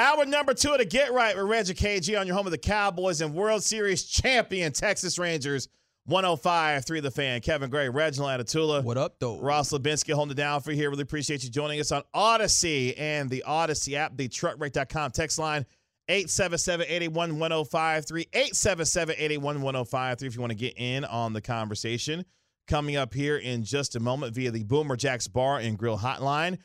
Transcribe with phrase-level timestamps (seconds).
[0.00, 2.56] Hour number two of the Get Right with Reggie KG on your home of the
[2.56, 5.68] Cowboys and World Series champion Texas Rangers.
[6.06, 7.42] 105 3 the fan.
[7.42, 8.82] Kevin Gray, Reginald Atula.
[8.82, 9.38] What up, though?
[9.38, 10.88] Ross Lubinsky holding it down for here.
[10.88, 15.66] Really appreciate you joining us on Audacy and the Audacy app, the truckwreck.com text line
[16.08, 18.26] 877 81 1053.
[18.32, 22.24] 877 81 1053 if you want to get in on the conversation.
[22.68, 26.56] Coming up here in just a moment via the Boomer Jacks Bar and Grill Hotline.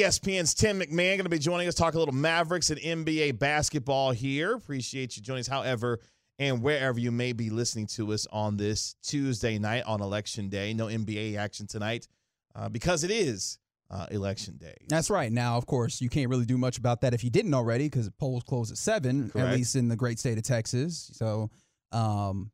[0.00, 4.10] ESPN's Tim McMahon going to be joining us, talk a little Mavericks and NBA basketball
[4.10, 4.54] here.
[4.54, 5.46] Appreciate you joining us.
[5.46, 6.00] However,
[6.38, 10.74] and wherever you may be listening to us on this Tuesday night on Election Day,
[10.74, 12.08] no NBA action tonight
[12.56, 14.74] uh, because it is uh, Election Day.
[14.88, 15.30] That's right.
[15.30, 18.10] Now, of course, you can't really do much about that if you didn't already because
[18.18, 19.48] polls close at seven, Correct.
[19.48, 21.10] at least in the great state of Texas.
[21.14, 21.50] So
[21.92, 22.50] um,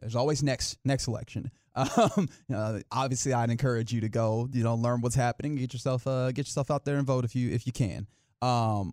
[0.00, 1.50] there's always next next election.
[2.16, 6.06] Um, uh, obviously, I'd encourage you to go, you know, learn what's happening, get yourself
[6.06, 8.06] uh, get yourself out there and vote if you if you can.
[8.42, 8.92] Um,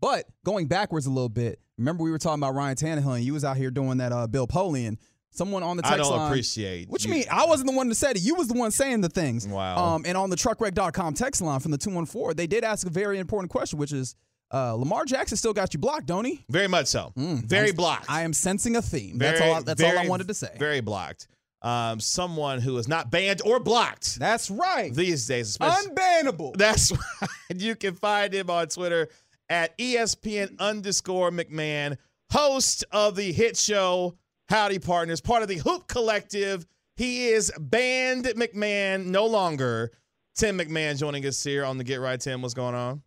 [0.00, 3.32] but going backwards a little bit, remember we were talking about Ryan Tannehill and you
[3.32, 4.98] was out here doing that uh, Bill Polian.
[5.30, 7.24] Someone on the text I don't line, appreciate What you mean?
[7.30, 8.22] I wasn't the one that said it.
[8.22, 9.46] You was the one saying the things.
[9.46, 9.76] Wow.
[9.76, 13.18] Um, and on the truckwreck.com text line from the 214, they did ask a very
[13.18, 14.16] important question, which is
[14.52, 16.44] uh, Lamar Jackson still got you blocked, don't he?
[16.48, 17.12] Very much so.
[17.16, 18.06] Very blocked.
[18.08, 19.18] I am sensing a theme.
[19.18, 19.54] Very, that's all.
[19.54, 20.56] I, that's all I wanted to say.
[20.58, 21.28] Very blocked.
[21.60, 24.94] Um, someone who is not banned or blocked that's right.
[24.94, 25.90] these days, especially.
[25.90, 26.56] Unbannable.
[26.56, 27.30] That's right.
[27.56, 29.08] You can find him on Twitter
[29.48, 31.96] at ESPN underscore McMahon,
[32.30, 34.16] host of the hit show
[34.48, 36.64] Howdy Partners, part of the Hoop Collective.
[36.96, 39.92] He is banned McMahon no longer.
[40.36, 42.20] Tim McMahon joining us here on the Get Right.
[42.20, 43.02] Tim, what's going on?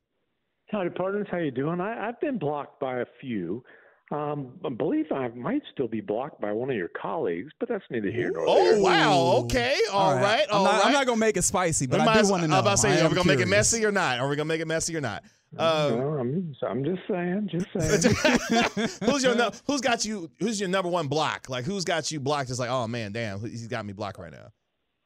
[0.69, 1.27] Howdy, partners.
[1.29, 1.81] How you doing?
[1.81, 3.63] I, I've been blocked by a few.
[4.11, 7.83] Um, I believe I might still be blocked by one of your colleagues, but that's
[7.89, 8.75] neither here nor there.
[8.75, 9.41] Oh wow!
[9.43, 12.21] Okay, all right, I'm all not, I'm not gonna make it spicy, but We I
[12.21, 12.55] do want to know.
[12.57, 14.19] I'm about to say, I are we gonna make it messy or not?
[14.19, 15.23] Are we gonna make it messy or not?
[15.57, 18.89] Uh, No, I'm, I'm just saying, just saying.
[19.09, 20.29] who's your nu- who's got you?
[20.39, 21.47] Who's your number one block?
[21.49, 22.49] Like who's got you blocked?
[22.49, 24.47] It's like, oh man, damn, he's got me blocked right now.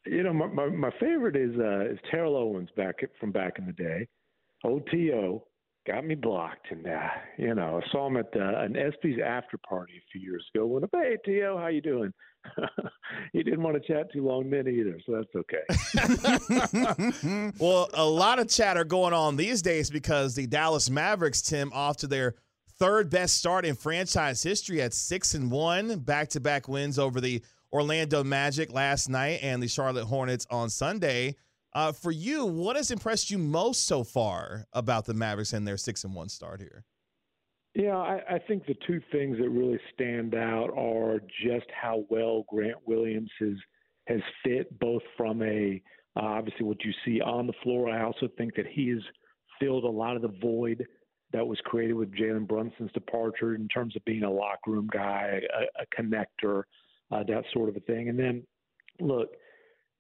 [0.08, 3.68] you know, my, my my favorite is uh, is Terrell Owens back from back in
[3.68, 4.08] the day.
[4.64, 5.44] OTO
[5.86, 9.58] got me blocked, and uh, you know, I saw him at uh, an ESPYS after
[9.58, 10.66] party a few years ago.
[10.66, 12.14] Went up, hey T.O., how you doing?
[13.34, 15.66] he didn't want to chat too long then either, so that's okay.
[17.60, 21.98] well, a lot of chatter going on these days because the Dallas Mavericks, Tim, off
[21.98, 22.36] to their
[22.78, 27.22] third best start in franchise history at six and one, back to back wins over
[27.22, 31.36] the Orlando Magic last night and the Charlotte Hornets on Sunday.
[31.76, 35.76] Uh, for you, what has impressed you most so far about the Mavericks and their
[35.76, 36.86] six and one start here?
[37.74, 42.46] Yeah, I, I think the two things that really stand out are just how well
[42.50, 43.58] Grant Williams has
[44.08, 45.82] has fit, both from a
[46.16, 47.90] uh, obviously what you see on the floor.
[47.90, 49.02] I also think that he has
[49.60, 50.86] filled a lot of the void
[51.34, 55.42] that was created with Jalen Brunson's departure in terms of being a locker room guy,
[55.54, 56.64] a, a connector,
[57.12, 58.08] uh, that sort of a thing.
[58.08, 58.44] And then,
[59.02, 59.32] look,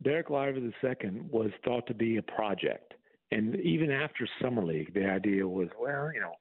[0.03, 2.94] Dereck Lively II was thought to be a project.
[3.31, 6.35] And even after Summer League, the idea was, well, you know,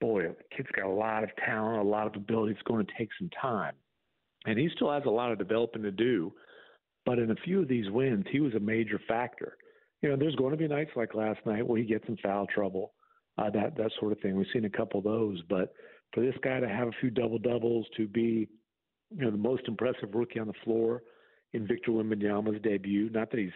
[0.00, 2.52] boy, the kid's got a lot of talent, a lot of ability.
[2.52, 3.74] It's going to take some time.
[4.44, 6.32] And he still has a lot of developing to do.
[7.04, 9.56] But in a few of these wins, he was a major factor.
[10.02, 12.46] You know, there's going to be nights like last night where he gets in foul
[12.46, 12.92] trouble,
[13.38, 14.36] uh, that that sort of thing.
[14.36, 15.40] We've seen a couple of those.
[15.48, 15.72] But
[16.12, 18.48] for this guy to have a few double doubles, to be,
[19.10, 21.02] you know, the most impressive rookie on the floor
[21.52, 23.50] in Victor Wembanyama's debut, not that he's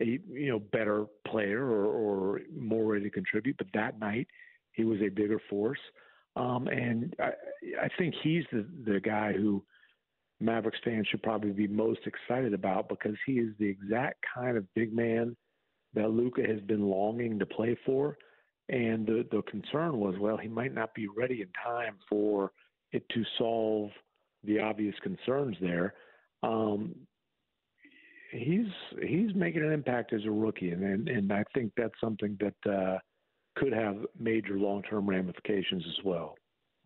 [0.00, 4.26] a you know better player or, or more ready to contribute, but that night
[4.72, 5.78] he was a bigger force.
[6.36, 7.30] Um, and I,
[7.82, 9.64] I think he's the, the guy who
[10.40, 14.72] Mavericks fans should probably be most excited about because he is the exact kind of
[14.74, 15.36] big man
[15.92, 18.16] that Luka has been longing to play for.
[18.68, 22.52] And the the concern was, well, he might not be ready in time for
[22.92, 23.90] it to solve
[24.44, 25.94] the obvious concerns there.
[26.42, 26.94] Um,
[28.32, 28.66] he's
[29.02, 32.70] he's making an impact as a rookie, and and, and I think that's something that
[32.70, 32.98] uh,
[33.56, 36.36] could have major long term ramifications as well.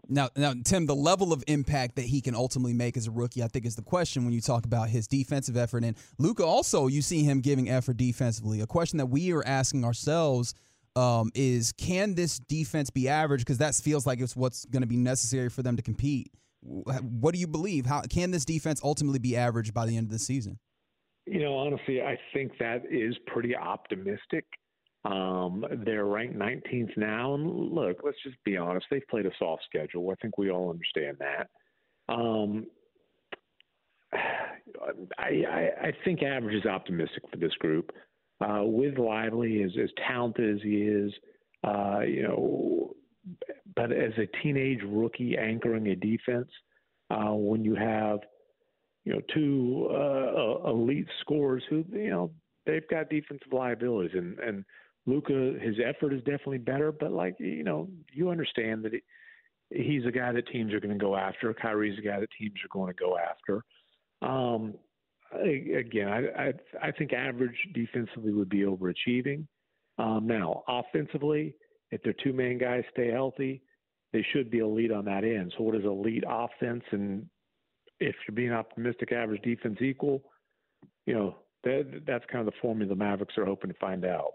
[0.08, 3.42] Now, now, Tim, the level of impact that he can ultimately make as a rookie,
[3.42, 5.82] I think, is the question when you talk about his defensive effort.
[5.82, 8.60] And Luka, also, you see him giving effort defensively.
[8.60, 10.52] A question that we are asking ourselves
[10.94, 13.40] um, is, can this defense be average?
[13.40, 16.30] Because that feels like it's what's going to be necessary for them to compete.
[16.60, 17.86] What do you believe?
[17.86, 20.58] How can this defense ultimately be average by the end of the season?
[21.26, 24.44] You know, honestly, I think that is pretty optimistic.
[25.04, 28.86] Um, they're ranked 19th now, and look, let's just be honest.
[28.90, 30.10] They've played a soft schedule.
[30.10, 31.48] I think we all understand that.
[32.12, 32.66] Um,
[35.18, 37.90] I, I, I think average is optimistic for this group.
[38.40, 41.12] Uh, with Lively, as, as talented as he is,
[41.64, 42.94] uh, you know,
[43.76, 46.48] but as a teenage rookie anchoring a defense,
[47.10, 48.20] uh, when you have
[49.04, 52.30] you know, two uh, elite scorers who, you know,
[52.66, 54.12] they've got defensive liabilities.
[54.14, 54.64] And, and
[55.06, 58.92] Luka, his effort is definitely better, but like, you know, you understand that
[59.70, 61.52] he's a guy that teams are going to go after.
[61.52, 63.62] Kyrie's a guy that teams are going to go after.
[64.22, 64.74] Um,
[65.32, 66.52] again, I, I,
[66.82, 69.46] I think average defensively would be overachieving.
[69.98, 71.54] Um, now, offensively,
[71.90, 73.62] if their two main guys stay healthy,
[74.12, 75.52] they should be elite on that end.
[75.56, 77.28] So, what is elite offense and
[78.04, 80.22] if you're being optimistic, average defense equal,
[81.06, 84.32] you know, that, that's kind of the formula the Mavericks are hoping to find out.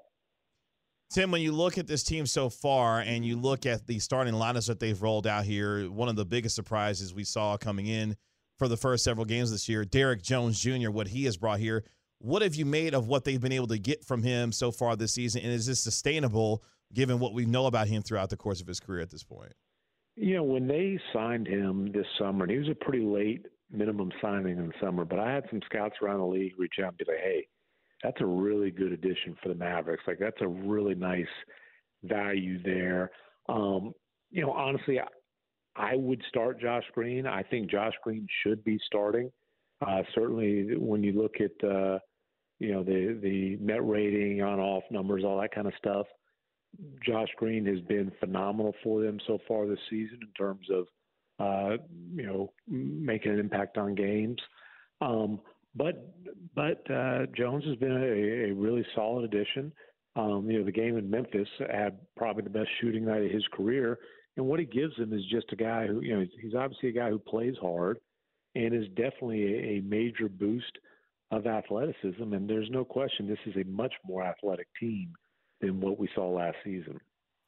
[1.11, 4.33] Tim, when you look at this team so far and you look at the starting
[4.33, 8.15] lineups that they've rolled out here, one of the biggest surprises we saw coming in
[8.59, 11.83] for the first several games this year, Derrick Jones Jr., what he has brought here.
[12.19, 14.95] What have you made of what they've been able to get from him so far
[14.95, 15.41] this season?
[15.41, 16.63] And is this sustainable
[16.93, 19.53] given what we know about him throughout the course of his career at this point?
[20.15, 24.11] You know, when they signed him this summer, and he was a pretty late minimum
[24.21, 26.97] signing in the summer, but I had some scouts around the league reach out and
[26.97, 27.47] be like, hey,
[28.03, 30.03] that's a really good addition for the Mavericks.
[30.07, 31.25] Like, that's a really nice
[32.03, 33.11] value there.
[33.47, 33.93] Um,
[34.31, 35.07] you know, honestly, I,
[35.75, 37.25] I would start Josh Green.
[37.25, 39.31] I think Josh Green should be starting.
[39.85, 41.99] Uh, certainly, when you look at uh,
[42.59, 46.05] you know the the net rating, on off numbers, all that kind of stuff,
[47.05, 50.87] Josh Green has been phenomenal for them so far this season in terms of
[51.39, 51.77] uh,
[52.13, 54.37] you know making an impact on games.
[55.01, 55.39] Um,
[55.75, 56.13] but
[56.55, 59.71] but uh, Jones has been a, a really solid addition.
[60.15, 63.45] Um, you know, the game in Memphis had probably the best shooting night of his
[63.53, 63.99] career,
[64.35, 66.93] and what he gives him is just a guy who you know he's obviously a
[66.93, 67.99] guy who plays hard,
[68.55, 70.77] and is definitely a, a major boost
[71.31, 72.33] of athleticism.
[72.33, 75.13] And there's no question this is a much more athletic team
[75.61, 76.99] than what we saw last season.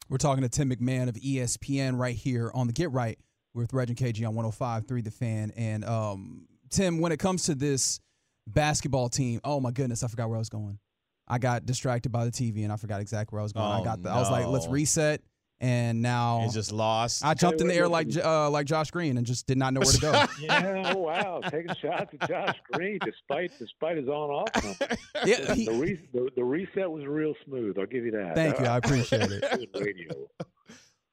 [0.10, 3.18] We're talking to Tim McMahon of ESPN right here on the Get Right
[3.54, 5.52] with Reg and KG on 105.3 The Fan.
[5.56, 8.00] And um, Tim, when it comes to this
[8.48, 10.80] basketball team, oh my goodness, I forgot where I was going.
[11.28, 13.66] I got distracted by the TV and I forgot exactly where I was going.
[13.66, 14.16] Oh, I got the, no.
[14.16, 15.22] I was like, let's reset.
[15.62, 17.24] And now He's just lost.
[17.24, 19.82] I jumped in the air like uh, like Josh Green and just did not know
[19.82, 20.12] where to go.
[20.40, 24.50] yeah, oh, wow, taking shots at Josh Green despite despite his on off
[25.24, 27.78] yeah, he, The, re- the, the reset was real smooth.
[27.78, 28.34] I'll give you that.
[28.34, 28.66] Thank you.
[28.66, 29.70] I appreciate it.
[29.80, 30.28] Radio.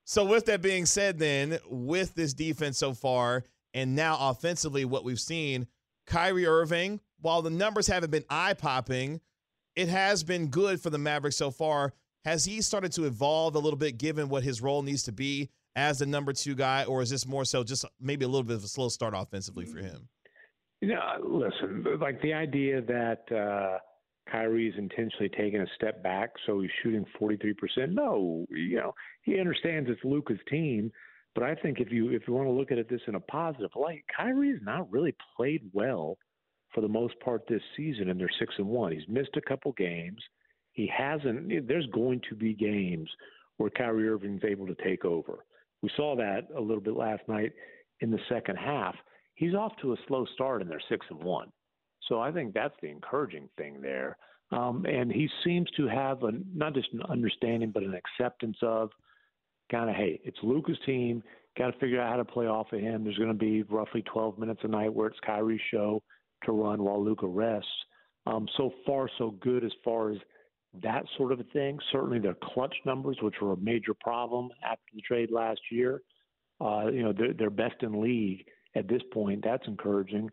[0.08, 5.05] So, with that being said, then, with this defense so far, and now offensively, what
[5.05, 5.67] we've seen,
[6.06, 9.20] Kyrie Irving, while the numbers haven't been eye popping,
[9.77, 11.93] it has been good for the Mavericks so far.
[12.24, 15.50] Has he started to evolve a little bit given what his role needs to be
[15.77, 18.56] as the number two guy, or is this more so just maybe a little bit
[18.56, 20.08] of a slow start offensively for him?
[20.81, 23.79] You know, listen, like the idea that uh,
[24.31, 27.55] Kyrie's intentionally taking a step back, so he's shooting 43%.
[27.91, 30.91] No, you know, he understands it's Luka's team,
[31.35, 33.20] but I think if you if you want to look at it this in a
[33.20, 36.19] positive light, Kyrie has not really played well
[36.75, 38.93] for the most part this season, and they're six and one.
[38.93, 40.20] He's missed a couple games.
[40.73, 41.67] He hasn't.
[41.67, 43.08] There's going to be games
[43.56, 45.44] where Kyrie Irving's able to take over.
[45.82, 47.53] We saw that a little bit last night
[48.01, 48.94] in the second half.
[49.35, 51.51] He's off to a slow start, and they're six and one.
[52.08, 54.17] So I think that's the encouraging thing there.
[54.50, 58.90] Um, and he seems to have a, not just an understanding, but an acceptance of
[59.70, 61.22] kind of, hey, it's Luka's team.
[61.58, 63.05] Got to figure out how to play off of him.
[63.05, 66.02] There's going to be roughly 12 minutes a night where it's Kyrie's show
[66.44, 67.69] to run while Luka rests.
[68.26, 70.19] Um, so far, so good as far as
[70.82, 71.78] that sort of a thing.
[71.90, 76.02] Certainly, their clutch numbers, which were a major problem after the trade last year,
[76.60, 79.43] uh, you know, they're, they're best in league at this point.
[79.43, 80.31] That's encouraging.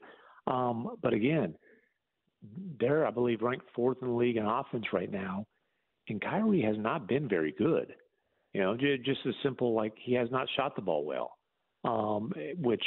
[0.48, 1.56] Um, but again,
[2.80, 5.46] they're, I believe, ranked fourth in the league in offense right now,
[6.08, 7.94] and Kyrie has not been very good.
[8.54, 11.32] You know, just as simple like he has not shot the ball well,
[11.84, 12.84] um, which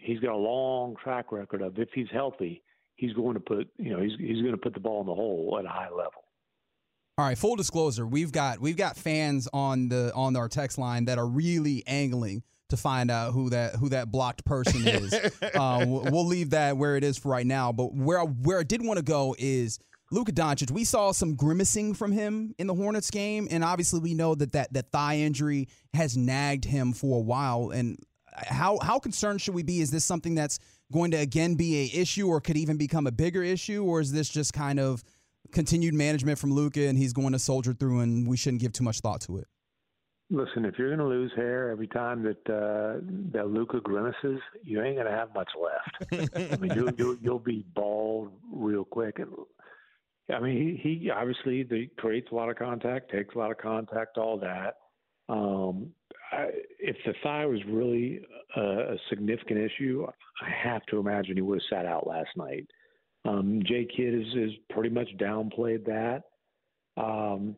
[0.00, 1.78] he's got a long track record of.
[1.78, 2.62] If he's healthy,
[2.94, 5.14] he's going to put you know he's he's going to put the ball in the
[5.14, 6.24] hole at a high level.
[7.18, 11.06] All right, full disclosure, we've got we've got fans on the on our text line
[11.06, 15.14] that are really angling to find out who that who that blocked person is.
[15.54, 17.72] uh, we'll leave that where it is for right now.
[17.72, 19.78] But where I, where I did want to go is
[20.10, 20.70] Luka Doncic.
[20.70, 24.52] We saw some grimacing from him in the Hornets game, and obviously we know that
[24.52, 27.70] that that thigh injury has nagged him for a while.
[27.70, 27.98] And
[28.34, 29.80] how how concerned should we be?
[29.80, 30.58] Is this something that's
[30.92, 34.12] going to again be a issue, or could even become a bigger issue, or is
[34.12, 35.02] this just kind of
[35.52, 38.84] continued management from Luka, and he's going to soldier through, and we shouldn't give too
[38.84, 39.46] much thought to it.
[40.28, 43.00] Listen, if you're going to lose hair every time that uh,
[43.32, 46.32] that Luka grimaces, you ain't going to have much left.
[46.52, 49.20] I mean, you'll, you'll you'll be bald real quick.
[49.20, 49.28] And
[50.34, 53.58] I mean, he, he obviously the, creates a lot of contact, takes a lot of
[53.58, 54.78] contact, all that.
[55.28, 55.92] Um,
[56.32, 56.48] I,
[56.80, 58.20] if the thigh was really
[58.56, 60.06] a, a significant issue,
[60.42, 62.66] I have to imagine he would have sat out last night.
[63.24, 66.22] Um, Jay Kidd is, is pretty much downplayed that.
[67.00, 67.56] Um,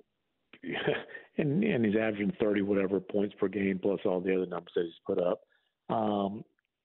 [1.39, 4.85] and, and he's averaging 30 whatever points per game plus all the other numbers that
[4.85, 5.41] he's put up.
[5.89, 6.43] Um,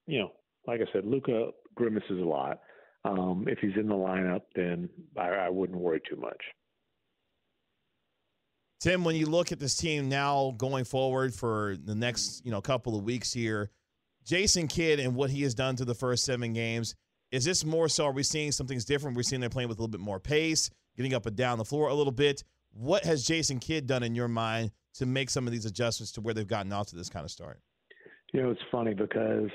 [0.08, 0.32] you know,
[0.68, 2.60] like I said, Luka grimaces a lot.
[3.06, 6.42] Um, if he's in the lineup, then I, I wouldn't worry too much.
[8.80, 12.62] Tim, when you look at this team now going forward for the next, you know,
[12.62, 13.72] couple of weeks here,
[14.26, 16.96] Jason Kidd and what he has done to the first seven games,
[17.32, 18.06] is this more so?
[18.06, 19.18] Are we seeing something's different?
[19.18, 21.66] We're seeing they're playing with a little bit more pace, getting up and down the
[21.66, 22.44] floor a little bit.
[22.74, 26.22] What has Jason Kidd done in your mind to make some of these adjustments to
[26.22, 27.60] where they've gotten off to this kind of start?
[28.34, 29.50] You know, it's funny because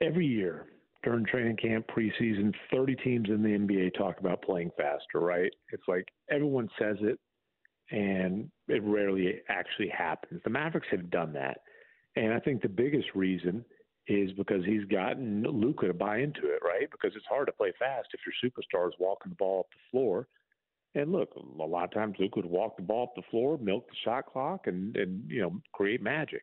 [0.00, 0.66] every year
[1.02, 5.50] during training camp, preseason, 30 teams in the NBA talk about playing faster, right?
[5.72, 7.18] It's like everyone says it,
[7.90, 10.40] and it rarely actually happens.
[10.44, 11.58] The Mavericks have done that.
[12.16, 13.64] And I think the biggest reason
[14.08, 16.88] is because he's gotten Luka to buy into it, right?
[16.90, 19.90] Because it's hard to play fast if your superstar is walking the ball up the
[19.90, 20.26] floor.
[20.94, 23.86] And look, a lot of times Luke would walk the ball up the floor, milk
[23.88, 26.42] the shot clock, and and you know create magic.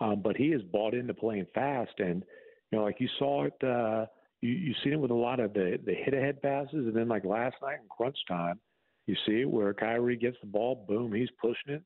[0.00, 2.22] Um, but he has bought into playing fast, and
[2.70, 4.06] you know, like you saw it, uh,
[4.40, 7.08] you you seen it with a lot of the the hit ahead passes, and then
[7.08, 8.60] like last night in crunch time,
[9.06, 11.82] you see it where Kyrie gets the ball, boom, he's pushing it.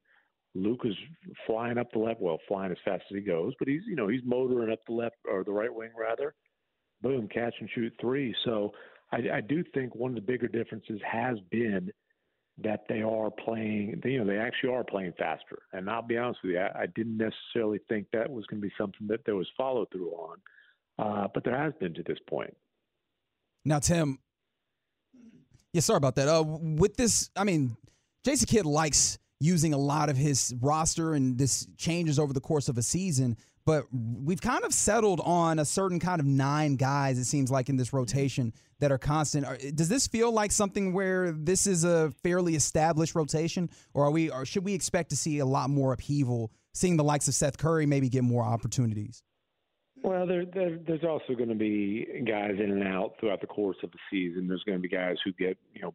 [0.55, 0.95] Luke is
[1.47, 4.09] flying up the left, well, flying as fast as he goes, but he's you know
[4.09, 6.35] he's motoring up the left or the right wing rather.
[7.01, 8.35] Boom, catch and shoot three.
[8.45, 8.73] So
[9.13, 11.93] I, I do think one of the bigger differences has been
[12.63, 14.01] that they are playing.
[14.05, 15.59] You know, they actually are playing faster.
[15.73, 18.67] And I'll be honest with you, I, I didn't necessarily think that was going to
[18.67, 20.37] be something that there was follow through on,
[20.99, 22.55] uh, but there has been to this point.
[23.65, 24.19] Now, Tim.
[25.73, 26.29] Yeah, sorry about that.
[26.29, 27.77] Uh, with this, I mean,
[28.25, 32.69] Jason Kidd likes using a lot of his roster, and this changes over the course
[32.69, 33.37] of a season.
[33.65, 37.69] But we've kind of settled on a certain kind of nine guys, it seems like,
[37.69, 37.99] in this mm-hmm.
[37.99, 39.77] rotation that are constant.
[39.77, 44.31] Does this feel like something where this is a fairly established rotation, or are we,
[44.31, 47.59] or should we expect to see a lot more upheaval, seeing the likes of Seth
[47.59, 49.23] Curry maybe get more opportunities?
[50.03, 53.77] Well, there, there, there's also going to be guys in and out throughout the course
[53.85, 54.49] of the season.
[54.49, 55.95] There's going to be guys who get, you know,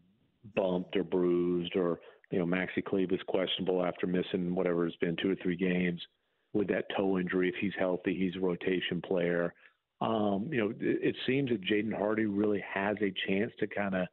[0.56, 2.00] bumped or bruised or
[2.32, 6.02] you know, Maxi Kleber is questionable after missing whatever it's been two or three games
[6.58, 7.50] with that toe injury.
[7.50, 9.54] If he's healthy, he's a rotation player.
[10.02, 13.96] Um, you know, it, it seems that Jaden Hardy really has a chance to kind
[13.96, 14.08] of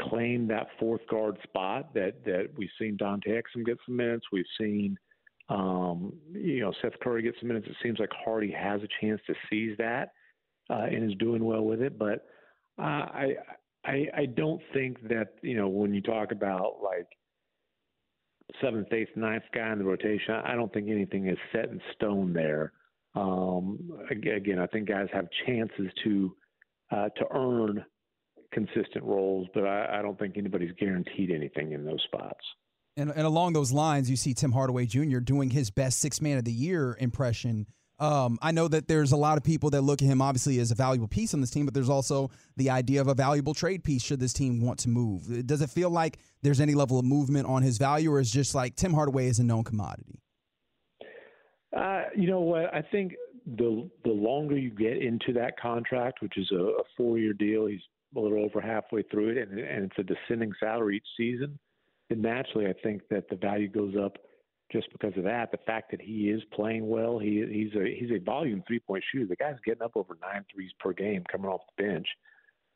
[0.00, 4.26] claim that fourth guard spot that that we've seen Dante Exum get some minutes.
[4.32, 4.96] We've seen
[5.48, 7.66] um, you know Seth Curry get some minutes.
[7.68, 10.10] It seems like Hardy has a chance to seize that
[10.70, 11.98] uh, and is doing well with it.
[11.98, 12.26] But
[12.78, 13.34] uh, I
[13.84, 17.06] I, I don't think that you know when you talk about like
[18.60, 22.32] seventh, eighth, ninth guy in the rotation, I don't think anything is set in stone
[22.32, 22.72] there.
[23.14, 23.78] Um,
[24.10, 26.36] again, I think guys have chances to
[26.90, 27.84] uh, to earn
[28.52, 32.44] consistent roles, but I, I don't think anybody's guaranteed anything in those spots.
[32.96, 35.18] And, and along those lines, you see Tim Hardaway Jr.
[35.18, 37.66] doing his best six man of the year impression
[37.98, 40.70] um, I know that there's a lot of people that look at him obviously as
[40.70, 43.84] a valuable piece on this team, but there's also the idea of a valuable trade
[43.84, 45.46] piece should this team want to move.
[45.46, 48.54] Does it feel like there's any level of movement on his value, or is just
[48.54, 50.20] like Tim Hardaway is a known commodity?
[51.74, 52.72] Uh, you know what?
[52.74, 53.14] I think
[53.46, 57.66] the the longer you get into that contract, which is a, a four year deal,
[57.66, 57.80] he's
[58.14, 61.58] a little over halfway through it, and, and it's a descending salary each season.
[62.10, 64.18] And naturally, I think that the value goes up
[64.72, 65.50] just because of that.
[65.50, 69.04] The fact that he is playing well, he he's a he's a volume three point
[69.10, 69.26] shooter.
[69.26, 72.06] The guy's getting up over nine threes per game coming off the bench.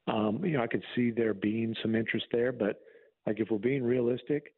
[0.06, 2.80] Um, you know, I could see there being some interest there, but
[3.26, 4.54] like if we're being realistic,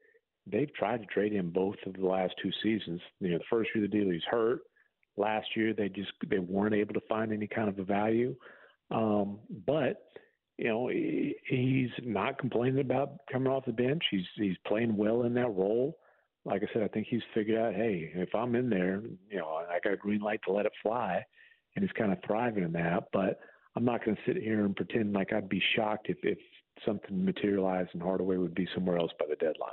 [0.46, 3.00] they've tried to trade him both of the last two seasons.
[3.20, 4.60] You know, the first year the deal he's hurt.
[5.16, 8.34] Last year they just they weren't able to find any kind of a value.
[8.90, 10.02] Um, but
[10.58, 14.02] you know, he, he's not complaining about coming off the bench.
[14.10, 15.98] He's he's playing well in that role.
[16.44, 19.46] Like I said, I think he's figured out, hey, if I'm in there, you know,
[19.46, 21.24] I got a green light to let it fly,
[21.76, 23.04] and he's kind of thriving in that.
[23.12, 23.38] But
[23.76, 26.38] I'm not going to sit here and pretend like I'd be shocked if if
[26.84, 29.70] something materialized and Hardaway would be somewhere else by the deadline.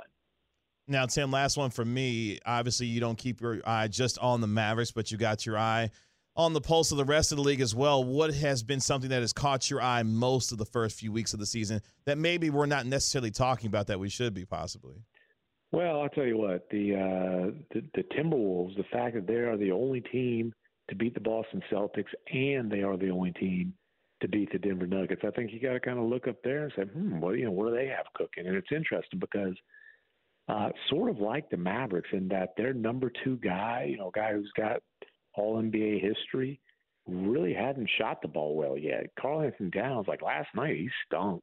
[0.86, 2.40] Now, Tim, last one for me.
[2.44, 5.90] Obviously, you don't keep your eye just on the Mavericks, but you got your eye
[6.36, 8.02] on the pulse of the rest of the league as well.
[8.02, 11.32] What has been something that has caught your eye most of the first few weeks
[11.32, 14.96] of the season that maybe we're not necessarily talking about that we should be possibly?
[15.72, 19.56] Well, I'll tell you what the uh, the, the Timberwolves, the fact that they are
[19.56, 20.52] the only team
[20.88, 23.72] to beat the Boston Celtics and they are the only team
[24.20, 25.22] to beat the Denver Nuggets.
[25.24, 27.44] I think you got to kind of look up there and say, hmm, well, you
[27.44, 28.46] know, what do they have cooking?
[28.46, 29.54] And it's interesting because
[30.48, 34.32] uh, sort of like the Mavericks in that their number two guy, you know, guy
[34.32, 34.82] who's got
[35.34, 36.60] all NBA history,
[37.06, 39.06] really hadn't shot the ball well yet.
[39.18, 41.42] Karl-Anthony Towns, like last night, he stunk.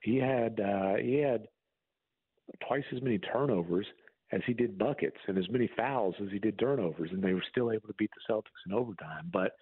[0.00, 1.48] He had uh, he had
[2.66, 3.86] twice as many turnovers
[4.32, 7.44] as he did buckets and as many fouls as he did turnovers, and they were
[7.50, 9.30] still able to beat the Celtics in overtime.
[9.32, 9.52] But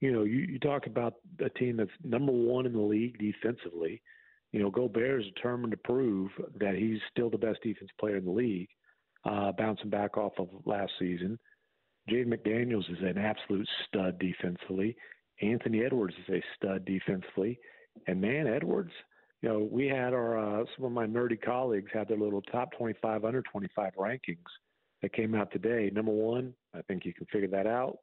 [0.00, 4.02] you know, you, you talk about a team that's number one in the league defensively.
[4.52, 8.24] You know, Gobert is determined to prove that he's still the best defense player in
[8.24, 8.68] the league,
[9.24, 11.38] uh, bouncing back off of last season.
[12.10, 14.96] Jaden McDaniels is an absolute stud defensively.
[15.42, 17.58] Anthony Edwards is a stud defensively.
[18.06, 18.92] And man, Edwards,
[19.42, 22.72] you know, we had our uh, some of my nerdy colleagues had their little top
[22.78, 24.36] 25 under 25 rankings
[25.02, 25.90] that came out today.
[25.92, 27.98] Number one, I think you can figure that out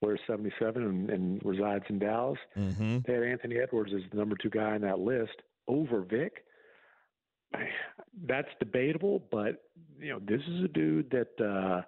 [0.00, 2.38] wears 77 and, and resides in Dallas.
[2.56, 2.98] Mm-hmm.
[3.06, 6.44] They had Anthony Edwards as the number two guy on that list over Vic.
[8.26, 9.62] That's debatable, but
[9.98, 11.80] you know this is a dude that uh,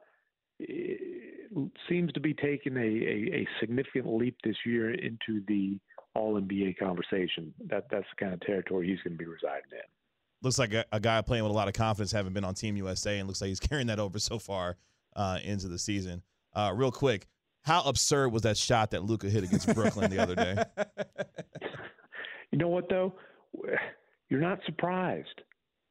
[1.89, 5.79] seems to be taking a, a, a significant leap this year into the
[6.15, 7.55] All NBA conversation.
[7.67, 9.79] That that's the kind of territory he's going to be residing in.
[10.43, 12.77] Looks like a, a, guy playing with a lot of confidence, having been on Team
[12.77, 14.77] USA, and looks like he's carrying that over so far
[15.15, 16.23] uh, into the season.
[16.55, 17.27] Uh, real quick,
[17.63, 20.65] how absurd was that shot that Luka hit against Brooklyn the other day?
[22.51, 23.15] You know what though?
[24.29, 25.43] You're not surprised.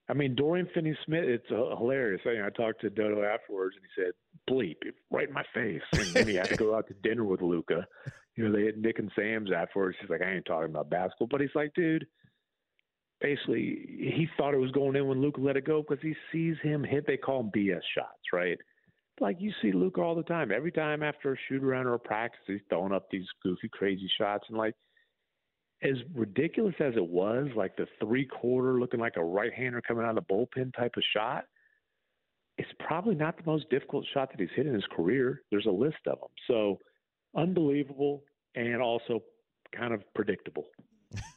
[0.09, 1.23] I mean, Dorian Finney-Smith.
[1.23, 2.21] It's uh, hilarious.
[2.25, 4.13] I, I talked to Dodo afterwards, and he said,
[4.49, 7.41] "Bleep, right in my face." And then he had to go out to dinner with
[7.41, 7.87] Luka.
[8.39, 9.97] You know, they had Nick and Sam's afterwards.
[9.99, 12.07] He's like, "I ain't talking about basketball," but he's like, "Dude."
[13.19, 16.55] Basically, he thought it was going in when Luka let it go because he sees
[16.63, 17.05] him hit.
[17.05, 18.57] They call them BS shots, right?
[19.21, 20.51] like you see Luka all the time.
[20.51, 24.09] Every time after a shoot around or a practice, he's throwing up these goofy, crazy
[24.17, 24.45] shots.
[24.49, 24.75] And like,
[25.81, 30.03] as ridiculous as it was, like the three quarter looking like a right hander coming
[30.03, 31.45] out of the bullpen type of shot,
[32.57, 35.41] it's probably not the most difficult shot that he's hit in his career.
[35.51, 36.29] There's a list of them.
[36.47, 36.79] So
[37.35, 38.23] unbelievable
[38.55, 39.21] and also
[39.75, 40.65] kind of predictable.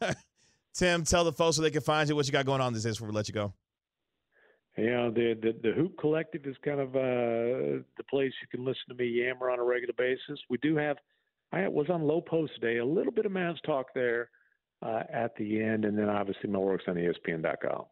[0.75, 2.85] Tim, tell the folks so they can find you what you got going on these
[2.85, 3.53] days before we let you go.
[4.77, 8.65] You know, the, the the Hoop Collective is kind of uh, the place you can
[8.65, 10.41] listen to me yammer on a regular basis.
[10.49, 10.97] We do have,
[11.53, 14.31] I was on Low Post today, a little bit of Mavs talk there
[14.81, 17.85] uh, at the end, and then obviously my work's on ESPN.com.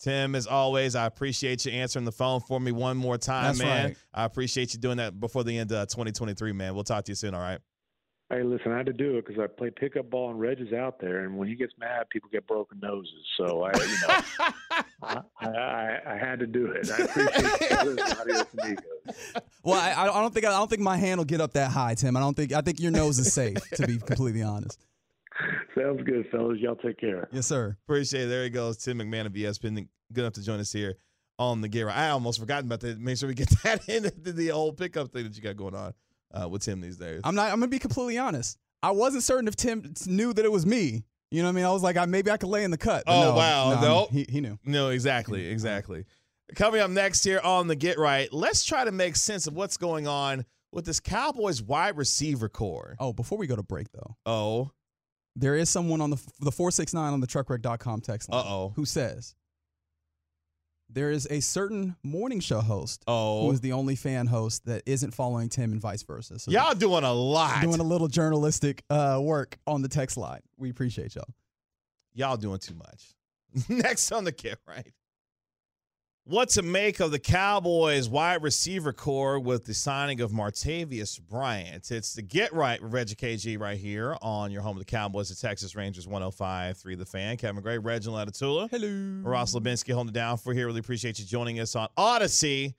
[0.00, 3.58] Tim, as always, I appreciate you answering the phone for me one more time, That's
[3.58, 3.86] man.
[3.88, 3.96] right.
[4.12, 6.74] I appreciate you doing that before the end of 2023, man.
[6.74, 7.60] We'll talk to you soon, all right?
[8.32, 10.72] Hey, listen, I had to do it because I play pickup ball and Reg is
[10.72, 13.12] out there, and when he gets mad, people get broken noses.
[13.36, 16.90] So I, you know, I, I, I had to do it.
[16.90, 17.98] I appreciate you.
[18.18, 19.44] Adios, amigos.
[19.62, 21.94] Well, I, I don't think I don't think my hand will get up that high,
[21.94, 22.16] Tim.
[22.16, 23.58] I don't think I think your nose is safe.
[23.74, 24.80] to be completely honest.
[25.76, 26.58] Sounds good, fellas.
[26.58, 27.28] Y'all take care.
[27.32, 27.76] Yes, sir.
[27.84, 28.26] Appreciate it.
[28.28, 28.78] There he goes.
[28.78, 29.88] Tim McMahon of ESPN.
[30.10, 30.96] Good enough to join us here
[31.38, 31.90] on the gear.
[31.90, 32.98] I almost forgot about that.
[32.98, 35.92] Make sure we get that into the whole pickup thing that you got going on
[36.32, 37.20] uh, with Tim these days.
[37.24, 37.46] I'm not.
[37.52, 38.58] I'm gonna be completely honest.
[38.82, 41.04] I wasn't certain if Tim knew that it was me.
[41.30, 41.64] You know what I mean?
[41.64, 43.04] I was like, I, maybe I could lay in the cut.
[43.06, 43.74] but Oh, no, wow.
[43.74, 44.10] no, Nope.
[44.10, 44.58] he, he knew.
[44.64, 46.04] No, exactly, exactly.
[46.56, 49.78] Coming up next here on the Get Right, let's try to make sense of what's
[49.78, 52.96] going on with this Cowboys wide receiver core.
[52.98, 54.72] Oh, before we go to break though, Oh,
[55.34, 58.72] there is someone on the the four six nine on the truckwreck.com text line Uh-oh.
[58.76, 59.34] who says
[60.92, 64.82] there is a certain morning show host who oh, is the only fan host that
[64.86, 66.38] isn't following Tim and vice versa.
[66.38, 67.62] So y'all doing a lot.
[67.62, 70.40] doing a little journalistic uh, work on the text line.
[70.56, 71.28] We appreciate y'all.
[72.14, 73.14] y'all doing too much.
[73.68, 74.92] next on the kit, Right.
[76.24, 81.90] What to make of the Cowboys wide receiver core with the signing of Martavis Bryant?
[81.90, 85.30] It's the Get Right with Reggie KG right here on your home of the Cowboys,
[85.30, 87.36] the Texas Rangers 105 3 The Fan.
[87.38, 88.70] Kevin Gray, Reginald Atatula.
[88.70, 89.28] Hello.
[89.28, 90.68] Ross Lubinsky holding it down for here.
[90.68, 92.74] Really appreciate you joining us on Audacy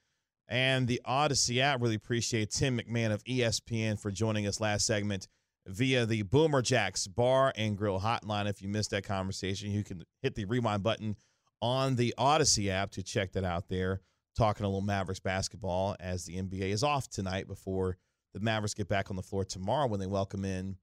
[0.48, 1.82] and the Audacy app.
[1.82, 5.28] Really appreciate Tim McMahon of ESPN for joining us last segment
[5.68, 8.50] via the Boomer Jacks Bar and Grill hotline.
[8.50, 11.18] If you missed that conversation, you can hit the rewind button
[11.64, 14.02] on the Audacy app to check that out there.
[14.36, 17.98] Talking a little Mavericks basketball as the NBA is off tonight before
[18.34, 20.76] the Mavericks get back on the floor tomorrow when they welcome in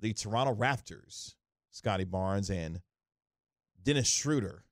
[0.00, 1.34] the Toronto Raptors,
[1.70, 2.80] Scottie Barnes and
[3.82, 4.64] Dennis Schroeder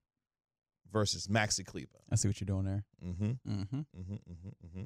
[0.92, 2.00] versus Maxi Kleber.
[2.10, 2.84] I see what you're doing there.
[3.04, 3.24] Mm-hmm.
[3.24, 3.50] Mm-hmm.
[3.50, 3.78] Mm-hmm.
[4.14, 4.66] Mm-hmm.
[4.66, 4.82] Mm-hmm.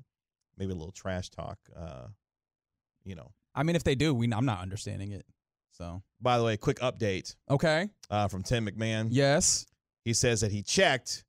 [0.59, 1.59] Maybe a little trash talk.
[1.74, 2.09] Uh,
[3.04, 3.33] you know.
[3.54, 5.24] I mean, if they do, we I'm not understanding it.
[5.72, 9.09] So By the way, quick update okay, uh, from Tim McMahon.
[9.11, 9.66] yes,
[10.04, 11.24] He says that he checked.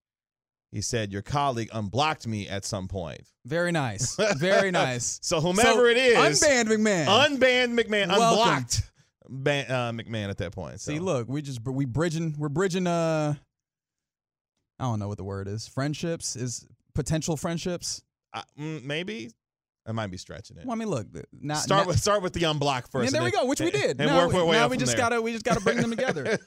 [0.71, 3.21] He said your colleague unblocked me at some point.
[3.45, 5.19] very nice, very nice.
[5.21, 7.05] So whomever So, it is, unbanned McMahon.
[7.07, 8.39] unbanned McMahon, Welcome.
[8.39, 8.81] unblocked
[9.29, 10.79] ban- uh, McMahon at that point.
[10.79, 10.93] So.
[10.93, 12.88] See, look, we just we bridging, we're bridging.
[12.88, 13.36] Uh,
[14.79, 15.67] I don't know what the word is.
[15.67, 18.01] Friendships is potential friendships.
[18.34, 19.29] Uh, mm, maybe
[19.86, 20.65] I might be stretching it.
[20.65, 23.07] Well, I mean, look, now, start now- with start with the unblock first.
[23.07, 23.99] And there we then- go, which we did.
[23.99, 24.97] and now work we, our way now up we just there.
[25.10, 26.39] gotta we just gotta bring them together.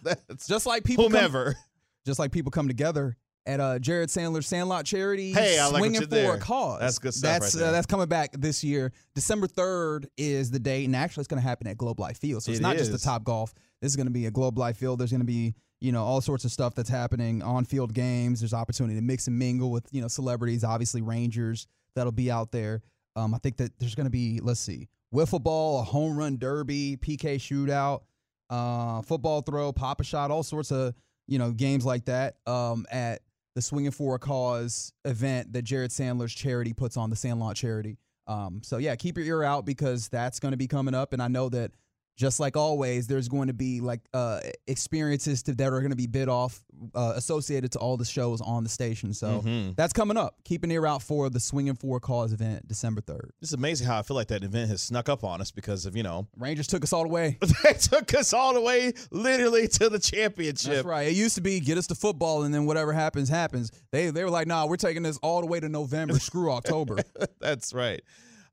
[0.49, 1.57] Just like people come- whomever.
[2.05, 5.33] Just like people come together at uh, Jared Sandler's Sandlot Charity.
[5.33, 6.35] Hey, I like swinging you for there.
[6.35, 6.81] a cause.
[6.81, 7.65] That's good stuff That's right.
[7.65, 8.93] Uh, that's coming back this year.
[9.15, 12.43] December third is the date, and actually, it's going to happen at Globe Life Field.
[12.43, 12.99] So it's It not just the.
[12.99, 13.53] Top Golf.
[13.83, 14.99] This is going to be a Globe Life Field.
[14.99, 18.41] There's going to be you know all sorts of stuff that's happening on field games.
[18.41, 20.65] There's opportunity to mix and mingle with you know celebrities.
[20.65, 22.83] Obviously, Rangers that'll be out there.
[23.17, 26.39] Um, I think that there's going to be let's see, wiffle ball, a home run
[26.39, 28.01] derby, PK shootout,
[28.49, 30.95] uh, football throw, pop a shot, all sorts of
[31.27, 33.21] you know games like that um, at
[33.55, 37.99] the Swinging for a Cause event that Jared Sandler's charity puts on the Sandlot charity.
[38.27, 41.23] Um, so yeah, keep your ear out because that's going to be coming up, and
[41.23, 41.73] I know that
[42.17, 45.97] just like always, there's going to be like uh, experiences to, that are going to
[45.97, 46.61] be bid off
[46.95, 49.13] uh, associated to all the shows on the station.
[49.15, 49.77] So Mhm.
[49.77, 50.37] that's coming up.
[50.45, 53.33] Keep an ear out for the Swinging for a Cause event, December third.
[53.43, 55.97] It's amazing how I feel like that event has snuck up on us because of
[55.97, 57.39] you know Rangers took us all the way.
[57.65, 60.71] they took us all the way literally to the championship.
[60.73, 61.09] That's right.
[61.09, 63.71] It used to be get us to football and then whatever happens happens.
[63.93, 66.19] They they were like, nah, we're taking this all the way to November.
[66.19, 66.99] Screw October.
[67.41, 68.03] That's right.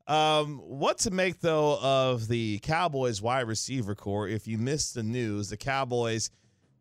[0.07, 4.27] Um, what to make though of the Cowboys wide receiver core?
[4.27, 6.31] If you missed the news, the Cowboys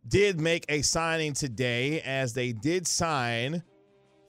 [0.06, 3.62] did make a signing today, as they did sign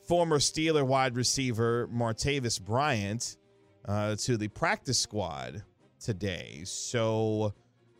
[0.07, 3.37] former Steeler wide receiver Martavis Bryant
[3.85, 5.63] uh, to the practice squad
[5.99, 6.61] today.
[6.65, 7.53] So,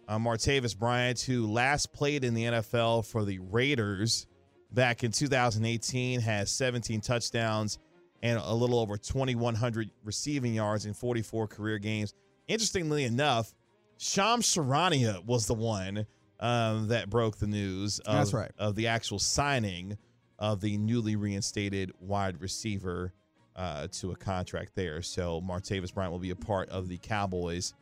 [0.08, 4.28] uh, Martavis Bryant, who last played in the NFL for the Raiders
[4.72, 7.80] back in 2018, has 17 touchdowns
[8.22, 12.14] and a little over 2,100 receiving yards in 44 career games.
[12.48, 13.54] Interestingly enough,
[13.98, 16.06] Shams Charania was the one
[16.40, 18.52] um, that broke the news of, That's right.
[18.58, 19.98] of the actual signing
[20.40, 23.14] of the newly reinstated wide receiver
[23.56, 25.02] uh, to a contract there.
[25.02, 27.74] So Martavis Bryant will be a part of the Cowboys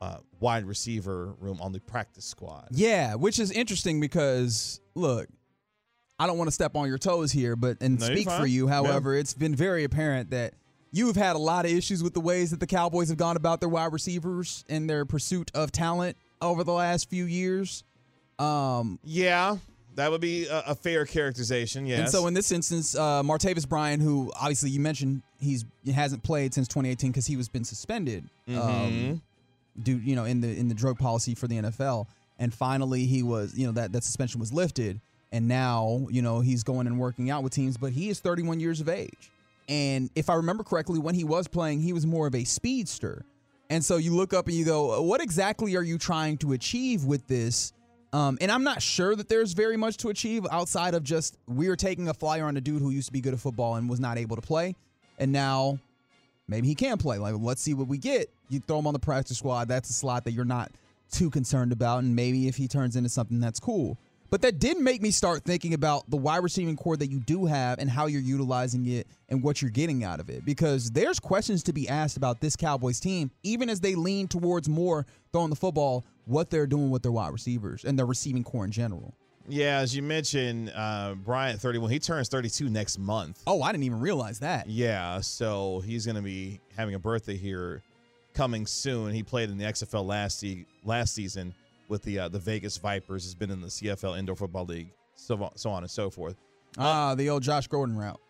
[0.00, 2.68] uh, wide receiver room on the practice squad.
[2.70, 5.28] Yeah, which is interesting because look,
[6.18, 8.66] I don't want to step on your toes here, but and No, speak for you.
[8.68, 8.74] Yeah.
[8.74, 10.54] However, it's been very apparent that
[10.92, 13.58] you've had a lot of issues with the ways that the Cowboys have gone about
[13.60, 17.82] their wide receivers in their pursuit of talent over the last few years.
[18.38, 19.56] Um, Yeah,
[19.96, 21.86] that would be a, a fair characterization.
[21.86, 21.98] Yes.
[22.00, 26.22] And so in this instance, uh, Martavis Bryant, who obviously you mentioned he's he hasn't
[26.22, 28.60] played since 2018 because he was been suspended, Mm-hmm.
[28.60, 29.22] um,
[29.82, 32.06] due you know in the in the drug policy for the NFL,
[32.38, 35.00] and finally he was you know that that suspension was lifted,
[35.34, 38.60] and now you know he's going and working out with teams, but he is 31
[38.60, 39.30] years of age,
[39.68, 43.26] and if I remember correctly, when he was playing, he was more of a speedster,
[43.68, 47.04] and so you look up and you go, what exactly are you trying to achieve
[47.04, 47.72] with this?
[48.12, 51.74] Um, and I'm not sure that there's very much to achieve outside of just we're
[51.74, 53.98] taking a flyer on a dude who used to be good at football and was
[53.98, 54.76] not able to play,
[55.18, 55.80] and now
[56.46, 57.18] maybe he can play.
[57.18, 58.30] Like, let's see what we get.
[58.50, 59.66] You throw him on the practice squad.
[59.66, 60.70] That's a slot that you're not
[61.10, 63.98] too concerned about, and maybe if he turns into something, that's cool.
[64.30, 67.46] But that did make me start thinking about the wide receiving core that you do
[67.46, 70.44] have and how you're utilizing it and what you're getting out of it.
[70.44, 74.68] Because there's questions to be asked about this Cowboys team, even as they lean towards
[74.68, 78.64] more throwing the football, what they're doing with their wide receivers and their receiving core
[78.64, 79.14] in general.
[79.46, 83.42] yeah, as you mentioned, uh, Bryant, 31, he turns 32 next month.
[83.46, 84.68] Oh, I didn't even realize that.
[84.68, 87.82] Yeah, so he's going to be having a birthday here
[88.32, 89.12] coming soon.
[89.12, 91.54] He played in the XFL last se- last season
[91.88, 93.24] with the uh, the Vegas Vipers.
[93.24, 96.36] Has been in the CFL Indoor Football League, so on, so on and so forth.
[96.78, 98.20] Ah, the old Josh Gordon route.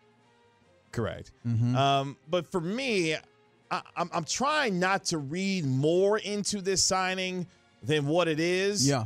[0.91, 1.31] Correct.
[1.45, 1.75] Mm-hmm.
[1.75, 3.15] Um, but for me,
[3.71, 7.47] I, I'm, I'm trying not to read more into this signing
[7.83, 8.87] than what it is.
[8.87, 9.05] Yeah.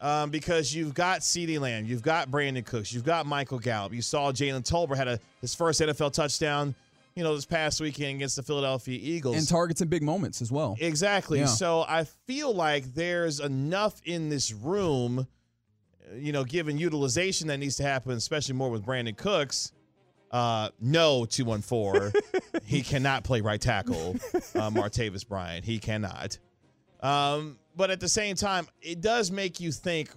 [0.00, 3.94] Um, because you've got CeeDee Lamb, you've got Brandin Cooks, you've got Michael Gallup.
[3.94, 6.74] You saw Jalen Tolbert had a his first NFL touchdown,
[7.14, 9.36] you know, this past weekend against the Philadelphia Eagles.
[9.36, 10.76] And targets in big moments as well.
[10.80, 11.40] Exactly.
[11.40, 11.46] Yeah.
[11.46, 15.26] So I feel like there's enough in this room,
[16.14, 19.72] you know, given utilization that needs to happen, especially more with Brandin Cooks.
[20.32, 22.20] Uh, no, 214.
[22.64, 25.64] he cannot play right tackle, uh, Martavis Bryant.
[25.64, 26.38] He cannot.
[27.00, 30.10] Um, but at the same time, it does make you think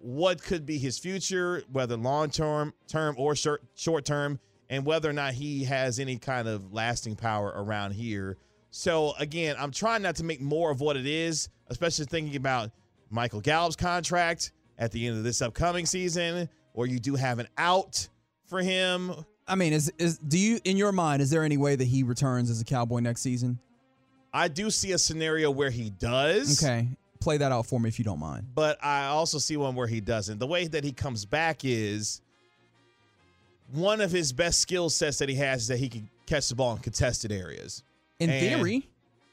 [0.00, 4.38] what could be his future, whether long term, term or short short term,
[4.74, 8.36] and whether or not he has any kind of lasting power around here.
[8.70, 12.72] So again, I'm trying not to make more of what it is, especially thinking about
[13.08, 17.46] Michael Gallup's contract at the end of this upcoming season, or you do have an
[17.56, 18.08] out
[18.46, 19.12] for him.
[19.46, 22.02] I mean, is is do you in your mind is there any way that he
[22.02, 23.60] returns as a Cowboy next season?
[24.32, 26.60] I do see a scenario where he does.
[26.60, 26.88] Okay,
[27.20, 28.48] play that out for me if you don't mind.
[28.56, 30.40] but I also see one where he doesn't.
[30.40, 32.20] The way that he comes back is
[33.72, 36.54] one of his best skill sets that he has is that he can catch the
[36.54, 37.82] ball in contested areas.
[38.20, 38.88] In And- theory,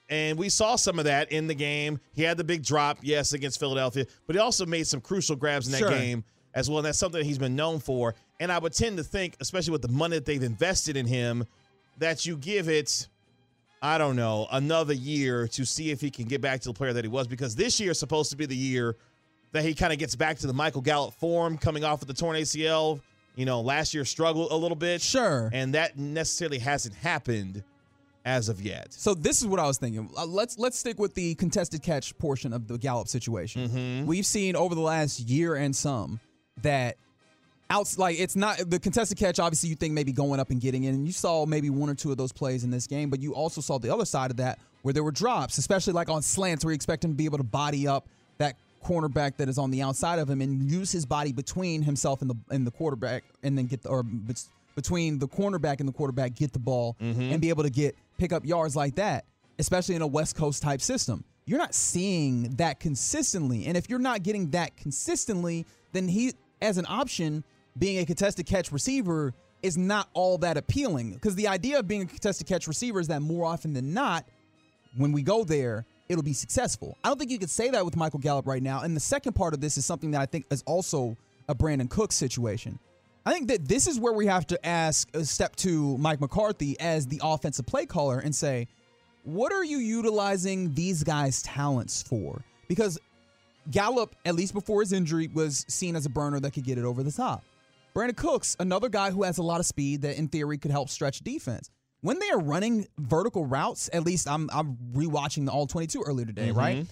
[0.09, 2.01] And we saw some of that in the game.
[2.13, 5.67] He had the big drop, yes, against Philadelphia, but he also made some crucial grabs
[5.67, 5.89] in that Sure.
[5.89, 6.79] game as well.
[6.79, 8.13] And that's something that he's been known for.
[8.41, 11.45] And I would tend to think, especially with the money that they've invested in him,
[11.99, 13.07] that you give it,
[13.81, 16.91] I don't know, another year to see if he can get back to the player
[16.91, 17.27] that he was.
[17.29, 18.97] Because this year is supposed to be the year
[19.53, 22.13] that he kind of gets back to the Michael Gallup form coming off of the
[22.13, 22.99] torn ACL.
[23.35, 25.01] You know, last year struggled a little bit.
[25.01, 25.49] sure.
[25.53, 27.63] And that necessarily hasn't happened
[28.25, 28.93] as of yet.
[28.93, 30.09] So this is what I was thinking.
[30.15, 33.67] Uh, let's let's stick with the contested catch portion of the Gallup situation.
[33.67, 34.05] Mm-hmm.
[34.05, 36.19] We've seen over the last year and some
[36.61, 36.97] that
[37.69, 39.39] outs like it's not the contested catch.
[39.39, 41.95] Obviously, you think maybe going up and getting in, and you saw maybe one or
[41.95, 44.37] two of those plays in this game, but you also saw the other side of
[44.37, 47.25] that where there were drops, especially like on slants where you expect him to be
[47.25, 50.91] able to body up that cornerback that is on the outside of him and use
[50.91, 54.03] his body between himself and the and the quarterback, and then get the or
[54.75, 57.21] between the cornerback and the quarterback, get the ball mm-hmm.
[57.21, 59.25] and be able to get pick up yards like that,
[59.59, 61.23] especially in a West Coast type system.
[61.45, 63.65] You're not seeing that consistently.
[63.65, 67.43] And if you're not getting that consistently, then he, as an option,
[67.77, 71.13] being a contested catch receiver is not all that appealing.
[71.13, 74.25] Because the idea of being a contested catch receiver is that more often than not,
[74.95, 76.97] when we go there, it'll be successful.
[77.03, 78.81] I don't think you could say that with Michael Gallup right now.
[78.81, 81.15] And the second part of this is something that I think is also
[81.47, 82.77] a Brandin Cook situation.
[83.25, 86.77] I think that this is where we have to ask a step to Mike McCarthy
[86.79, 88.67] as the offensive play caller and say,
[89.23, 92.43] what are you utilizing these guys' talents for?
[92.67, 92.99] Because
[93.69, 96.83] Gallup, at least before his injury, was seen as a burner that could get it
[96.83, 97.43] over the top.
[97.95, 100.89] Brandin Cooks, another guy who has a lot of speed that in theory could help
[100.89, 101.69] stretch defense.
[102.01, 106.25] When they are running vertical routes, at least I'm I'm rewatching the all 22 earlier
[106.25, 106.85] today, right?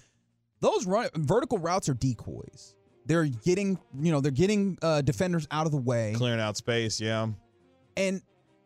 [0.62, 2.76] Those run vertical routes are decoys.
[3.06, 6.14] They're getting, you know, they're getting uh, defenders out of the way.
[6.16, 7.28] Clearing out space, yeah.
[7.98, 8.22] And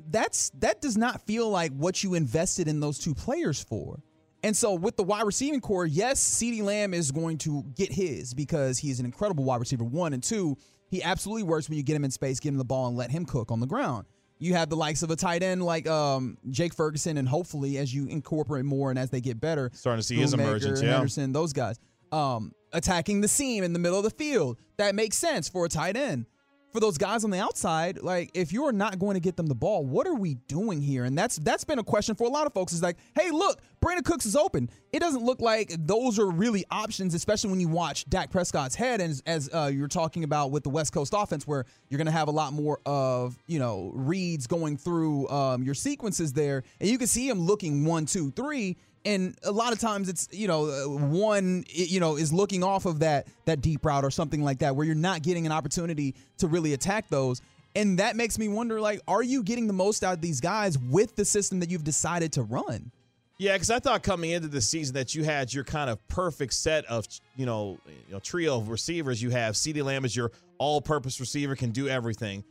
[0.09, 4.03] that's that does not feel like what you invested in those two players for.
[4.43, 8.33] And so with the wide receiving core, yes, CeeDee Lamb is going to get his
[8.33, 9.85] because he is an incredible wide receiver.
[9.85, 10.57] One and two,
[10.89, 13.09] he absolutely works when you get him in space, get him the ball, and let
[13.09, 14.05] him cook on the ground.
[14.43, 17.93] You have the likes of a tight end like um, Jake Ferguson, and hopefully as
[17.93, 20.91] you incorporate more and as they get better, Starting to see his emergence, yeah.
[20.91, 21.79] Henderson, those guys.
[22.11, 24.57] Um, attacking the seam in the middle of the field.
[24.77, 26.25] That makes sense for a tight end.
[26.73, 29.53] For those guys on the outside, like if you're not going to get them the
[29.53, 31.03] ball, what are we doing here?
[31.03, 32.73] And that's that's been a question for a lot of folks.
[32.73, 34.71] Is like, hey, look, Brandin Cooks is open.
[34.91, 39.01] It doesn't look like those are really options, especially when you watch Dak Prescott's head.
[39.01, 42.11] And as, uh, you're talking about with the West Coast offense, where you're going to
[42.11, 46.89] have a lot more of you know reads going through um, your sequences there, and
[46.89, 50.47] you can see him looking one, two, three and a lot of times it's you
[50.47, 54.43] know uh, one you know is looking off of that that deep route or something
[54.43, 57.41] like that where you're not getting an opportunity to really attack those
[57.75, 60.77] and that makes me wonder like are you getting the most out of these guys
[60.77, 62.91] with the system that you've decided to run
[63.39, 66.53] Yeah, because I thought coming into the season that you had your kind of perfect
[66.53, 69.21] set of you know, you know trio of receivers.
[69.21, 72.43] You have CeeDee Lamb as your all-purpose receiver, can do everything.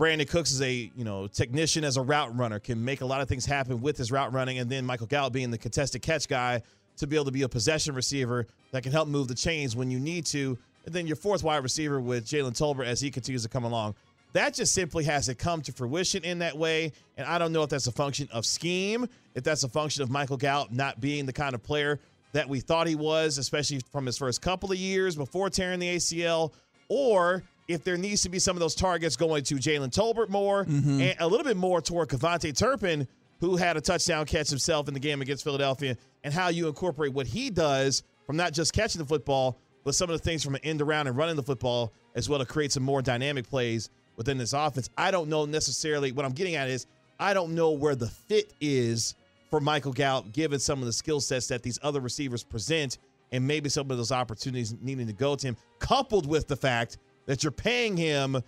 [0.00, 3.20] Brandin Cooks is a you know technician as a route runner, can make a lot
[3.20, 6.26] of things happen with his route running, and then Michael Gallup being the contested catch
[6.26, 6.62] guy
[6.96, 9.90] to be able to be a possession receiver that can help move the chains when
[9.90, 10.56] you need to.
[10.86, 13.94] And then your fourth wide receiver with Jalen Tolbert as he continues to come along.
[14.32, 16.92] That just simply hasn't come to fruition in that way.
[17.18, 20.08] And I don't know if that's a function of scheme, if that's a function of
[20.08, 22.00] Michael Gallup not being the kind of player
[22.32, 25.96] that we thought he was, especially from his first couple of years before tearing the
[25.96, 26.54] ACL,
[26.88, 30.64] or if there needs to be some of those targets going to Jalen Tolbert more
[30.64, 31.00] Mm-hmm.
[31.00, 33.06] and a little bit more toward KaVontae Turpin,
[33.40, 37.12] who had a touchdown catch himself in the game against Philadelphia, and how you incorporate
[37.12, 40.54] what he does from not just catching the football, but some of the things from
[40.54, 43.88] an end around and running the football as well to create some more dynamic plays
[44.16, 44.90] within this offense.
[44.98, 46.86] I don't know necessarily what I'm getting at is
[47.18, 49.14] I don't know where the fit is
[49.50, 52.98] for Michael Gallup, given some of the skill sets that these other receivers present,
[53.32, 56.98] and maybe some of those opportunities needing to go to him, coupled with the fact
[57.30, 58.42] that you're paying him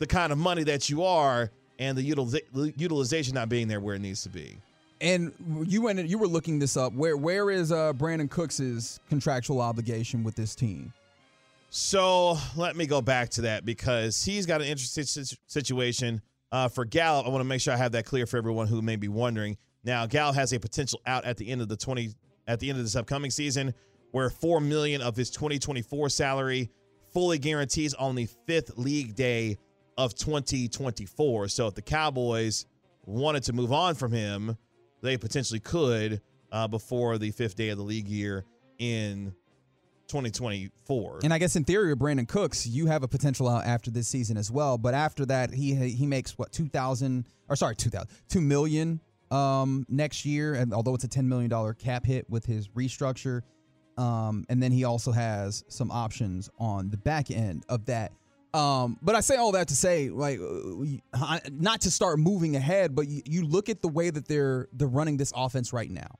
[0.00, 3.94] the kind of money that you are, and the utiliza- utilization not being there where
[3.94, 4.58] it needs to be.
[5.00, 5.32] And
[5.68, 6.04] you went.
[6.08, 6.92] You were looking this up.
[6.94, 10.92] Where where is uh, Brandin Cooks's contractual obligation with this team?
[11.70, 15.04] So let me go back to that because he's got an interesting
[15.46, 16.20] situation.
[16.50, 18.82] Uh, for Gallup, I want to make sure I have that clear for everyone who
[18.82, 19.56] may be wondering.
[19.84, 22.10] Now, Gallup has a potential out at the end of the 20
[22.48, 23.74] at the end of this upcoming season,
[24.10, 26.70] where four million of his 2024 salary
[27.14, 29.56] fully guarantees on the fifth league day
[29.96, 31.48] of 2024.
[31.48, 32.66] So if the Cowboys
[33.06, 34.58] wanted to move on from him,
[35.00, 38.44] they potentially could uh, before the fifth day of the league year
[38.78, 39.32] in
[40.08, 41.20] 2024.
[41.22, 44.36] And I guess in theory, Brandin Cooks, you have a potential out after this season
[44.36, 44.76] as well.
[44.76, 49.00] But after that, he he makes what two thousand or sorry two thousand two million
[49.30, 53.42] um, next year, and although it's a ten million dollar cap hit with his restructure,
[53.96, 58.12] um, and then he also has some options on the back end of that.
[58.52, 60.38] Um, but I say all that to say, like,
[61.12, 64.68] uh, not to start moving ahead, but you, you look at the way that they're
[64.72, 66.18] they're running this offense right now.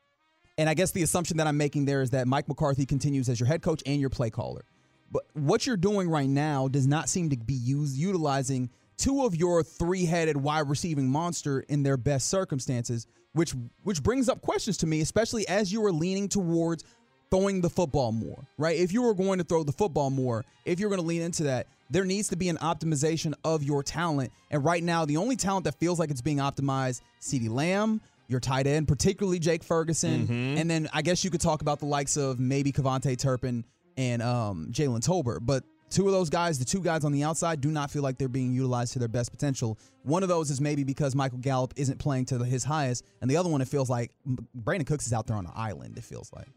[0.58, 3.38] And I guess the assumption that I'm making there is that Mike McCarthy continues as
[3.38, 4.64] your head coach and your play caller.
[5.12, 9.36] But what you're doing right now does not seem to be used, utilizing two of
[9.36, 14.86] your three-headed wide receiving monster in their best circumstances, which which brings up questions to
[14.86, 16.84] me, especially as you are leaning towards
[17.30, 18.76] throwing the football more, right?
[18.76, 21.44] If you were going to throw the football more, if you're going to lean into
[21.44, 24.32] that, there needs to be an optimization of your talent.
[24.50, 28.40] And right now, the only talent that feels like it's being optimized, CeeDee Lamb, your
[28.40, 30.26] tight end, particularly Jake Ferguson,
[30.58, 33.64] and then I guess you could talk about the likes of maybe KaVontae Turpin
[33.96, 35.40] and um, Jalen Tolbert.
[35.42, 38.16] But two of those guys, the two guys on the outside, do not feel like
[38.16, 39.78] they're being utilized to their best potential.
[40.04, 43.36] One of those is maybe because Michael Gallup isn't playing to his highest, and the
[43.36, 44.10] other one, it feels like
[44.58, 45.98] Brandin Cooks is out there on an island.
[45.98, 46.48] It feels like.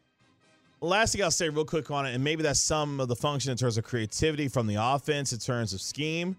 [0.80, 3.52] Last thing I'll say real quick on it, and maybe that's some of the function
[3.52, 6.38] in terms of creativity from the offense, in terms of scheme.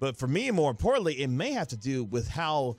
[0.00, 2.76] But for me, more importantly, it may have to do with how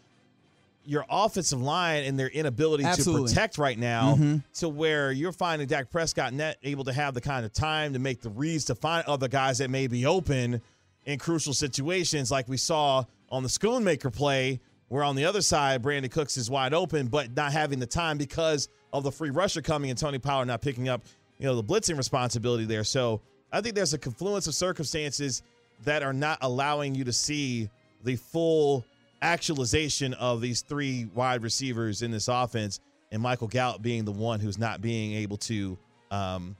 [0.83, 3.27] your offensive line and their inability Absolutely.
[3.29, 4.43] to protect right now Mhm.
[4.53, 7.99] to where you're finding Dak Prescott net able to have the kind of time to
[7.99, 10.61] make the reads to find other guys that may be open
[11.05, 15.83] in crucial situations like we saw on the Schoonmaker play where on the other side
[15.83, 19.61] Brandin Cooks is wide open but not having the time because of the free rusher
[19.61, 21.01] coming and Tony Pollard not picking up
[21.37, 23.21] you know the blitzing responsibility there so
[23.51, 25.41] I think there's a confluence of circumstances
[25.83, 27.69] that are not allowing you to see
[28.03, 28.85] the full
[29.21, 32.79] actualization of these three wide receivers in this offense,
[33.11, 35.77] and Michael Gallup being the one who's not being able to,
[36.11, 36.55] um,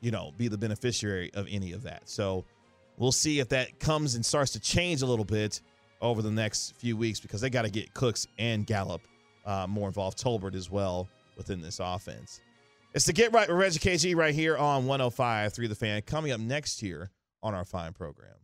[0.00, 2.08] you know, be the beneficiary of any of that.
[2.08, 2.44] So
[2.96, 5.60] we'll see if that comes and starts to change a little bit
[6.00, 9.02] over the next few weeks because they got to get Cooks and Gallup
[9.44, 12.40] uh, more involved, Tolbert as well within this offense.
[12.94, 16.02] It's the Get Right with Reggie KG right here on 105 through the fan.
[16.02, 17.10] Coming up next year
[17.42, 18.34] on our fine program.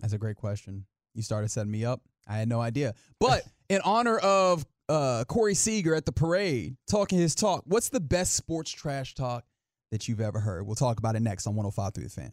[0.00, 0.86] That's a great question.
[1.14, 2.00] You started setting me up.
[2.26, 2.94] I had no idea.
[3.20, 8.00] But in honor of uh, Corey Seager at the parade, talking his talk, what's the
[8.00, 9.44] best sports trash talk
[9.90, 10.66] that you've ever heard?
[10.66, 12.32] We'll talk about it next on 105 through the fan.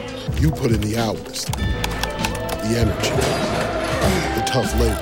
[0.41, 3.11] You put in the hours, the energy,
[4.33, 4.97] the tough labor.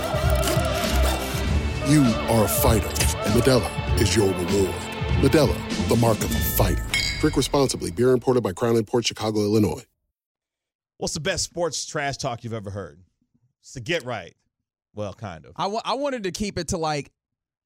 [1.89, 2.89] You are a fighter,
[3.23, 4.75] and Modelo is your reward.
[5.21, 6.83] Modelo, the mark of a fighter.
[7.21, 7.89] Drink responsibly.
[7.89, 9.85] Beer imported by Crown Port Chicago, Illinois.
[10.97, 12.99] What's the best sports trash talk you've ever heard?
[13.61, 14.35] It's to get right.
[14.93, 15.53] Well, kind of.
[15.55, 17.13] I, wanted to keep it to like,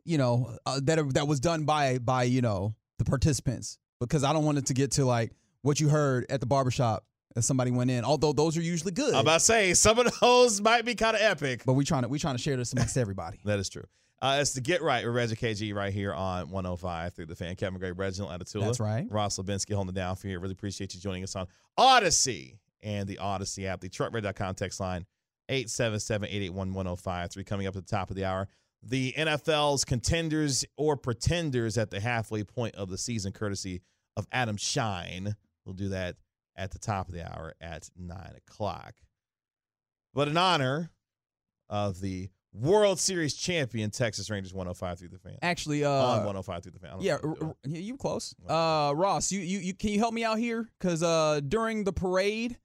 [0.06, 4.32] you know, uh, that that was done by by you know the participants because I
[4.32, 5.32] don't want it to get to like
[5.64, 7.04] what you heard at the barbershop
[7.36, 8.04] as somebody went in.
[8.04, 9.14] Although those are usually good.
[9.14, 11.64] I'm about to say some of those might be kind of epic.
[11.66, 13.40] but we trying to we trying to share this amongst everybody.
[13.46, 13.84] That is true.
[14.22, 17.58] Uh, it's the Get Right with Reggie KG right here on 105 through the fan.
[17.58, 18.68] Kevin Gray, Reginald Atatula.
[18.68, 19.06] That's right.
[19.10, 20.40] Ross Lebinsky holding it down for you.
[20.40, 21.46] Really appreciate you joining us on
[21.78, 23.82] Audacy and the Audacy app.
[23.82, 25.06] The truckred.com text line
[25.50, 28.48] 877-881-1053 coming up at the top of the hour.
[28.82, 33.82] The NFL's contenders or pretenders at the halfway point of the season, courtesy
[34.18, 35.36] of Adam Schein.
[35.66, 36.16] We'll do that
[36.56, 38.93] at the top of the hour at 9 o'clock.
[40.14, 40.91] But in honor
[41.70, 45.38] of the World Series champion Texas Rangers 105 through the fan.
[45.41, 46.91] Actually, uh, on 105 through the fan.
[46.91, 48.36] I don't know Yeah, r- you close.
[48.47, 50.70] Uh, Ross, you, you you can you help me out here?
[50.80, 52.60] Cause uh, during the parade,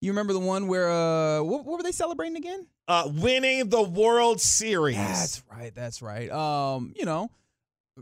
[0.00, 2.66] you remember the one where uh, what, what were they celebrating again?
[2.88, 4.96] uh, winning the World Series.
[4.96, 5.74] That's right.
[5.74, 6.30] That's right.
[6.30, 7.30] Um, you know,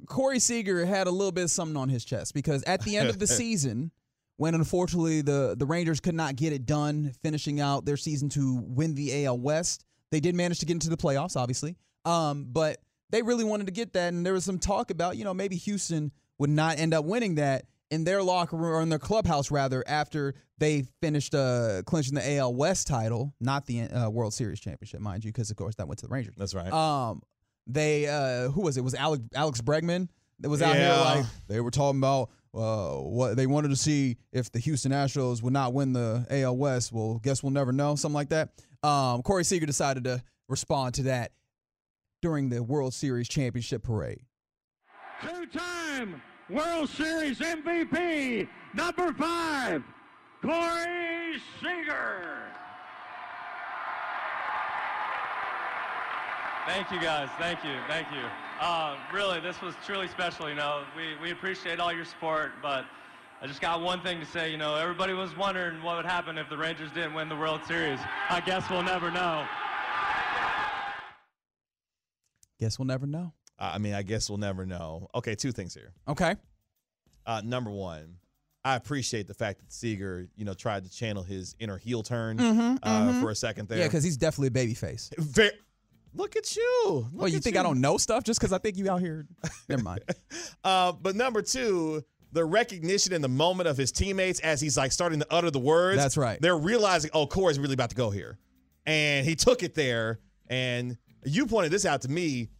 [0.06, 3.08] Corey Seager had a little bit of something on his chest because at the end
[3.08, 3.92] of the season,
[4.40, 8.56] when unfortunately the the Rangers could not get it done, finishing out their season to
[8.66, 11.76] win the AL West, they did manage to get into the playoffs, obviously.
[12.06, 12.78] Um, but
[13.10, 15.56] they really wanted to get that, and there was some talk about you know maybe
[15.56, 19.50] Houston would not end up winning that in their locker room or in their clubhouse
[19.50, 24.58] rather after they finished uh, clinching the AL West title, not the uh, World Series
[24.58, 26.34] championship, mind you, because of course that went to the Rangers.
[26.38, 26.72] That's right.
[26.72, 27.20] Um,
[27.66, 28.84] they uh, who was it?
[28.84, 30.94] Was Alex Alex Bregman that was out Yeah.
[31.04, 34.92] here like they were talking about uh, what they wanted to see if the Houston
[34.92, 36.92] Astros would not win the AL West.
[36.92, 37.94] Well, guess we'll never know.
[37.96, 38.50] Something like that.
[38.82, 41.32] Um, Corey Seager decided to respond to that
[42.22, 44.20] during the World Series championship parade.
[45.22, 49.82] Two-time World Series MVP, number five,
[50.42, 52.38] Corey Seager.
[56.66, 57.28] Thank you, guys.
[57.38, 57.74] Thank you.
[57.88, 58.49] Thank you.
[58.60, 60.48] Uh, really, this was truly special.
[60.48, 62.84] You know, we, we appreciate all your support, but
[63.40, 64.50] I just got one thing to say.
[64.50, 67.62] You know, everybody was wondering what would happen if the Rangers didn't win the World
[67.66, 67.98] Series.
[68.28, 69.46] I guess we'll never know.
[72.58, 73.32] Guess we'll never know.
[73.58, 75.08] I mean, I guess we'll never know.
[75.14, 75.92] Okay, two things here.
[76.06, 76.34] Okay.
[77.24, 78.16] Uh, number one,
[78.64, 82.36] I appreciate the fact that Seager, you know, tried to channel his inner heel turn
[82.36, 83.20] Mhm, uh, mhm.
[83.22, 83.78] for a second there.
[83.78, 85.10] Yeah, because he's definitely a baby face.
[85.16, 85.52] Very,
[86.14, 86.82] look at you.
[86.86, 89.26] Look Well, you think I don't know stuff just because I think you out here?
[89.68, 90.00] Never mind.
[90.62, 94.92] Uh, but number two, the recognition in the moment of his teammates as he's like
[94.92, 95.96] starting to utter the words.
[95.96, 96.40] That's right.
[96.40, 98.38] They're realizing, oh, Corey's really about to go here.
[98.86, 100.20] And he took it there.
[100.48, 102.50] And you pointed this out to me.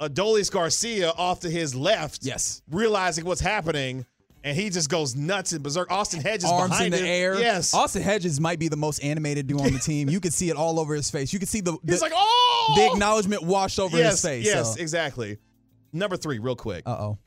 [0.00, 2.20] Adolis Garcia off to his left.
[2.22, 2.62] Yes.
[2.70, 4.06] Realizing what's happening.
[4.44, 5.90] And he just goes nuts and berserk.
[5.92, 7.06] Austin Hedges Arms behind in the him.
[7.06, 7.38] air.
[7.38, 7.74] Yes.
[7.74, 10.08] Austin Hedges might be the most animated dude on the team.
[10.08, 11.32] You can see it all over his face.
[11.32, 12.72] You can see the, the He's like, oh!
[12.76, 14.44] the acknowledgement washed over yes, his face.
[14.44, 14.80] Yes, so.
[14.80, 15.38] exactly.
[15.92, 16.82] Number three, real quick.
[16.86, 17.18] Uh oh.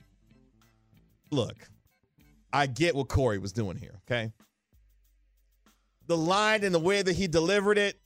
[1.32, 1.55] look,
[2.51, 4.32] I get what Corey was doing here, okay?
[6.07, 7.99] The line and the way that he delivered it,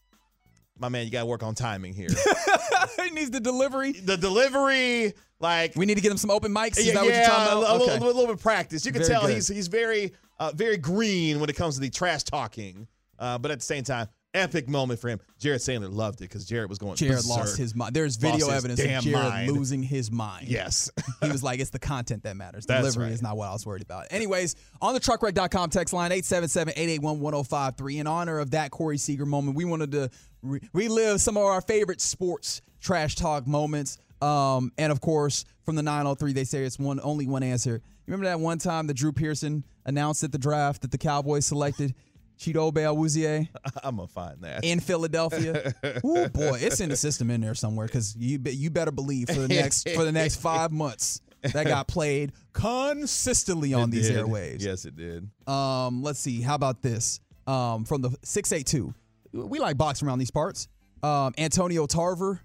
[0.78, 2.10] my man, you got to work on timing here.
[3.04, 3.92] he needs the delivery.
[3.94, 6.78] the delivery, like We need to get him some open mics.
[6.78, 7.80] Is yeah, that what you're talking a, about?
[7.80, 8.86] little, a little bit of practice.
[8.86, 9.36] You can Very tell good.
[9.36, 13.52] he's he's very uh, very green when it comes to the trash talking, uh, but
[13.52, 15.20] at the same time, epic moment for him.
[15.40, 16.96] Jared Sandler loved it because Jared was going.
[16.96, 17.94] Jared lost his mind.
[17.94, 19.52] There's video his evidence of Jared mind.
[19.52, 20.48] losing his mind.
[20.48, 20.92] Yes.
[21.22, 22.66] he was like, it's the content that matters.
[22.66, 23.14] Delivery right.
[23.14, 24.08] is not what I was worried about.
[24.12, 28.00] Anyways, on the truckwreck.com text line 877-881-1053.
[28.00, 30.10] In honor of that Corey Seager moment, we wanted to
[30.42, 33.98] re- relive some of our favorite sports trash talk moments.
[34.22, 37.82] Um, and of course, from the 903, they say it's one only one answer.
[38.06, 41.94] Remember that one time that Drew Pearson announced at the draft that the Cowboys selected
[42.40, 43.50] Chidobe Awuzie
[43.84, 45.74] I'm gonna find that in Philadelphia.
[46.04, 49.28] oh boy, it's in the system in there somewhere because you be, you better believe
[49.28, 54.08] for the next for the next five months that got played consistently on It these
[54.10, 54.18] did.
[54.26, 54.62] airwaves.
[54.62, 55.30] Yes, it did.
[55.48, 56.42] Um, let's see.
[56.42, 57.20] How about this?
[57.48, 58.94] Um, from the six eight two,
[59.34, 60.68] we like boxing around these parts.
[61.02, 62.42] Um, Antonio Tarver,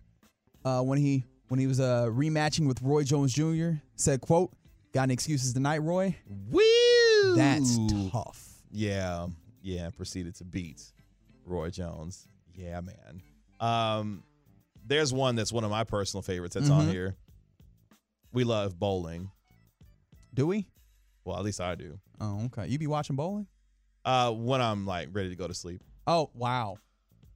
[0.65, 3.73] uh, when he when he was uh rematching with Roy Jones Jr.
[3.97, 4.53] said, "quote
[4.93, 6.17] Got any excuses tonight, Roy?
[6.51, 7.35] Woo!
[7.37, 7.79] That's
[8.13, 9.27] tough." Yeah,
[9.65, 9.91] yeah.
[9.91, 10.83] Proceeded to beat
[11.45, 12.29] Roy Jones.
[12.55, 13.23] Yeah, man.
[13.59, 14.23] Um,
[14.87, 16.91] there's one that's one of my personal favorites that's on Mhm.
[16.93, 17.17] here.
[18.33, 19.31] We love bowling.
[20.33, 20.67] Do we?
[21.25, 21.99] Well, at least I do.
[22.21, 22.67] Oh, okay.
[22.69, 23.47] You be watching bowling?
[24.05, 25.83] Uh, when I'm like ready to go to sleep.
[26.07, 26.77] Oh, wow.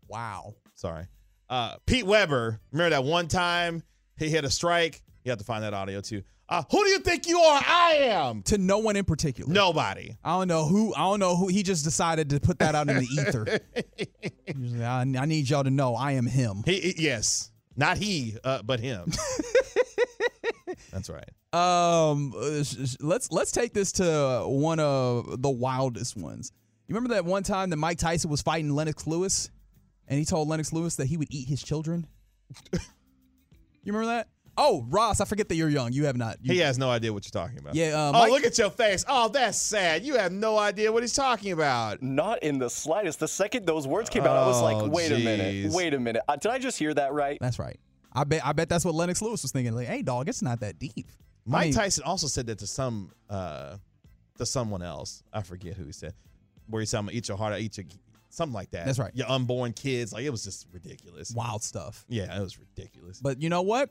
[0.06, 0.54] Wow.
[0.74, 1.06] Sorry.
[1.48, 2.60] Uh, Pete Weber.
[2.72, 3.82] Remember that one time
[4.18, 5.02] he hit a strike?
[5.24, 6.22] You have to find that audio too.
[6.50, 7.62] Uh, who do you think you are?
[7.66, 8.42] I am.
[8.44, 9.52] To no one in particular.
[9.52, 10.16] Nobody.
[10.24, 10.94] I don't know who.
[10.94, 11.48] I don't know who.
[11.48, 13.60] He just decided to put that out in the ether.
[14.56, 16.62] Like, I, I need y'all to know I am him.
[16.64, 19.12] He, he- yes, not he, uh, but him.
[20.90, 21.28] That's right.
[21.52, 22.62] Um, uh,
[23.00, 26.52] let's let's take this to one of the wildest ones.
[26.86, 29.50] You remember that one time that Mike Tyson was fighting Lennox Lewis,
[30.08, 32.06] and he told Lennox Lewis that he would eat his children.
[32.72, 32.78] you
[33.92, 34.28] remember that?
[34.60, 35.92] Oh, Ross, I forget that you're young.
[35.92, 36.36] You have not.
[36.42, 37.76] You, He has no idea what you're talking about.
[37.76, 39.04] Yeah, uh, oh, look at your face.
[39.08, 40.04] Oh, that's sad.
[40.04, 42.02] You have no idea what he's talking about.
[42.02, 43.20] Not in the slightest.
[43.20, 46.00] The second those words came out, I was like, Oh, wait a minute, wait a
[46.00, 46.22] minute.
[46.28, 47.38] Uh, did I just hear that right?
[47.40, 47.78] That's right.
[48.12, 48.44] I bet.
[48.44, 49.74] I bet that's what Lennox Lewis was thinking.
[49.74, 50.92] Like, hey, dog, it's not that deep.
[50.96, 53.76] I Mike mean, Tyson also said that to some, uh,
[54.38, 55.22] to someone else.
[55.32, 56.14] I forget who he said.
[56.66, 57.86] Where he said, "I'm gonna eat your heart, I eat your,"
[58.28, 58.86] something like that.
[58.86, 59.12] That's right.
[59.14, 61.32] Your unborn kids, like it was just ridiculous.
[61.32, 62.04] Wild stuff.
[62.08, 63.20] Yeah, it was ridiculous.
[63.20, 63.90] But you know what?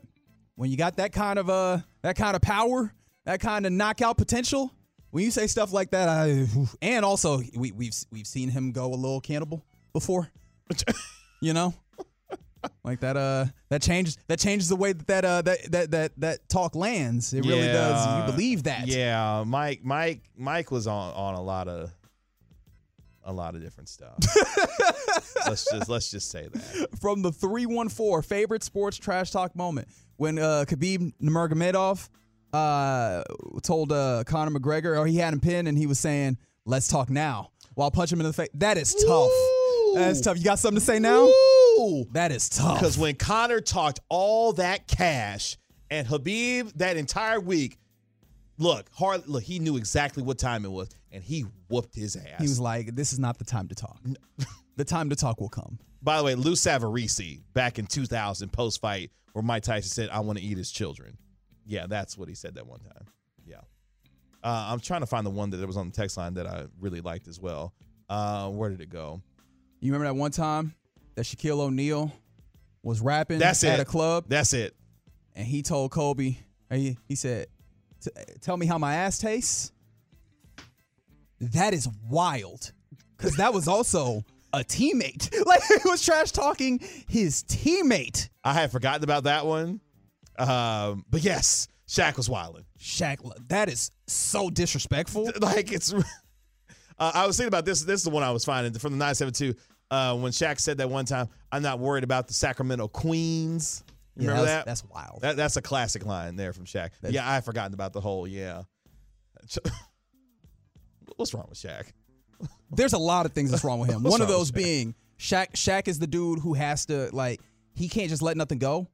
[0.58, 2.92] When you got that kind of uh that kind of power,
[3.26, 4.72] that kind of knockout potential,
[5.10, 6.48] when you say stuff like that, I
[6.82, 10.28] and also we, we've we've seen him go a little cannibal before.
[11.40, 11.74] you know,
[12.82, 16.12] like that uh that changes that changes the way that that uh that that that,
[16.16, 17.32] that talk lands.
[17.32, 18.26] It really does.
[18.26, 18.88] You believe that?
[18.88, 21.92] Yeah, Mike, Mike, Mike was on on a lot of
[23.28, 24.16] a lot of different stuff.
[25.46, 26.88] let's just let's just say that.
[27.00, 32.08] From the three one four favorite sports trash talk moment when uh Khabib Nurmagomedov
[32.54, 33.22] uh
[33.62, 37.10] told uh Conor McGregor or he had him pinned and he was saying let's talk
[37.10, 38.48] now while punching him in the face.
[38.54, 39.30] That is tough.
[39.94, 40.38] That's tough.
[40.38, 41.28] You got something to say now?
[42.12, 42.80] That is tough.
[42.80, 45.56] Because when Conor talked all that cash
[45.90, 47.78] and Khabib that entire week,
[48.58, 52.38] look, hard look, he knew exactly what time it was, and he whooped his ass.
[52.38, 54.00] He was like, "This is not the time to talk.
[54.76, 58.80] the time to talk will come." By the way, Lou Savarese back in 2000 post
[58.80, 61.16] fight, where Mike Tyson said, "I want to eat his children."
[61.66, 63.06] Yeah, that's what he said that one time.
[63.44, 63.60] Yeah,
[64.42, 66.66] uh, I'm trying to find the one that was on the text line that I
[66.80, 67.74] really liked as well.
[68.08, 69.20] Uh, where did it go?
[69.80, 70.74] You remember that one time
[71.14, 72.12] that Shaquille O'Neal
[72.82, 73.82] was rapping That's at it.
[73.82, 74.24] a club?
[74.28, 74.74] That's it.
[75.34, 76.36] And he told Kobe,
[76.70, 77.46] he, he said,
[78.00, 79.72] "T- "Tell me how my ass tastes."
[81.40, 82.72] That is wild,
[83.16, 85.32] because that was also a teammate.
[85.46, 88.28] Like he was trash talking his teammate.
[88.44, 89.80] I had forgotten about that one,
[90.38, 92.64] um, but yes, Shaq was wilding.
[92.78, 93.18] Shaq,
[93.48, 95.30] that is so disrespectful.
[95.40, 95.94] Like it's.
[97.00, 97.82] Uh, I was thinking about this.
[97.82, 99.54] This is the one I was finding from the 972.
[99.88, 103.84] Uh, when Shaq said that one time, I'm not worried about the Sacramento Queens.
[104.16, 104.66] You Yeah, remember that's- that?
[104.66, 105.20] that's wild.
[105.22, 106.90] That, that's a classic line there from Shaq.
[107.00, 108.62] That's- yeah, I had forgotten about the whole, yeah.
[111.18, 111.86] What's wrong with Shaq?
[112.70, 114.02] There's a lot of things that's wrong with him.
[114.04, 114.54] One of those Shaq?
[114.54, 115.52] being Shaq.
[115.54, 117.40] Shaq is the dude who has to like
[117.74, 118.86] he can't just let nothing go.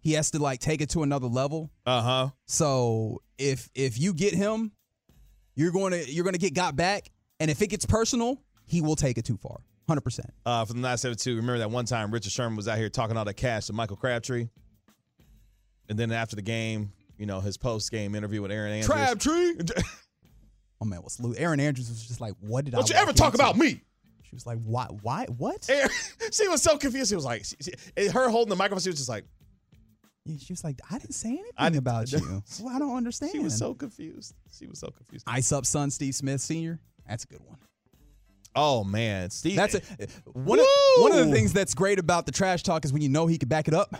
[0.00, 1.70] He has to like take it to another level.
[1.84, 2.28] Uh huh.
[2.46, 4.72] So if if you get him,
[5.54, 8.80] you're going to you're going to get got back, and if it gets personal, he
[8.80, 9.60] will take it too far.
[9.86, 10.30] Hundred percent.
[10.46, 13.26] Uh, from the 972, remember that one time Richard Sherman was out here talking all
[13.26, 14.48] the cash to Michael Crabtree?
[15.90, 18.86] And then after the game, you know, his post game interview with Erin Andrews.
[18.88, 19.56] Crabtree.
[20.80, 21.34] Oh man, what's Lou?
[21.36, 23.42] Erin Andrews was just like, "What did I?" Don't you ever talk into?
[23.44, 23.82] about me.
[24.22, 24.86] She was like, "Why?
[25.02, 25.26] Why?
[25.36, 25.90] What?" Erin-
[26.32, 27.10] she was so confused.
[27.10, 29.24] She was like, she, she- her holding the microphone, she was just like,
[30.24, 32.42] Yeah, She was like, "I didn't say anything I didn't- about you.
[32.62, 34.34] Well, I don't understand." she was so confused.
[34.58, 35.24] She was so confused.
[35.28, 36.78] Ice up, son, Steve Smith Senior.
[37.08, 37.58] That's a good one.
[38.56, 39.56] Oh man, Steve.
[39.56, 40.58] That's a, eh, eh, one.
[40.58, 40.66] Of,
[40.98, 43.38] one of the things that's great about the trash talk is when you know he
[43.38, 43.94] can back it up.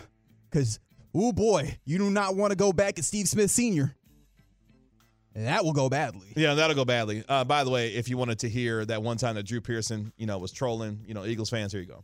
[0.49, 0.79] Because,
[1.15, 3.95] oh boy, you do not want to go back at Steve Smith Senior.
[5.35, 6.33] That will go badly.
[6.35, 7.23] Yeah, that'll go badly.
[7.27, 10.11] Uh, by the way, if you wanted to hear that one time that Drew Pearson,
[10.17, 12.03] you know, was trolling, you know, Eagles fans, here you go.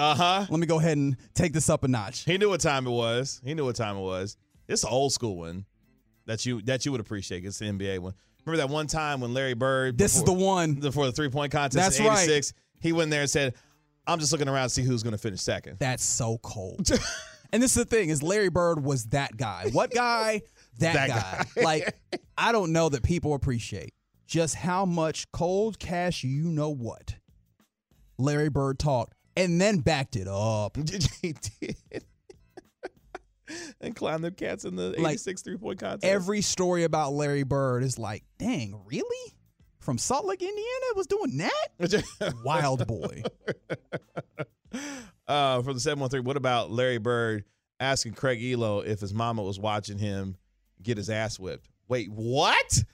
[0.00, 0.46] Uh huh.
[0.48, 2.24] Let me go ahead and take this up a notch.
[2.24, 3.40] He knew what time it was.
[3.44, 4.36] He knew what time it was.
[4.66, 5.66] It's an old school one
[6.26, 7.44] that you that you would appreciate.
[7.44, 8.14] It's the NBA one.
[8.46, 10.72] Remember that one time when Larry Bird This is the one.
[10.74, 12.22] before the three point contest That's in right.
[12.22, 12.54] '86.
[12.80, 13.54] He went there and said,
[14.06, 15.76] "I'm just looking around to see who's going to finish second.
[15.80, 16.88] That's so cold.
[17.52, 19.66] and this is the thing is Larry Bird was that guy.
[19.72, 20.40] What guy?
[20.78, 21.44] That, That guy.
[21.56, 21.62] guy.
[21.62, 21.94] like
[22.38, 23.92] I don't know that people appreciate
[24.26, 27.16] just how much cold cash you know what.
[28.16, 29.14] Larry Bird talked
[29.44, 30.76] and then backed it up.
[31.22, 32.04] he did.
[33.80, 36.04] and climb them cats in the Like, '86 three point contest.
[36.04, 39.34] Every story about Larry Bird is like, dang, really?
[39.80, 42.34] From Salt Lake, Indiana, was doing that?
[42.44, 43.22] Wild boy.
[45.26, 47.44] uh, from the 713, what about Larry Bird
[47.80, 50.36] asking Craig Ehlo if his mama was watching him
[50.82, 51.66] get his ass whipped?
[51.88, 52.84] Wait, what?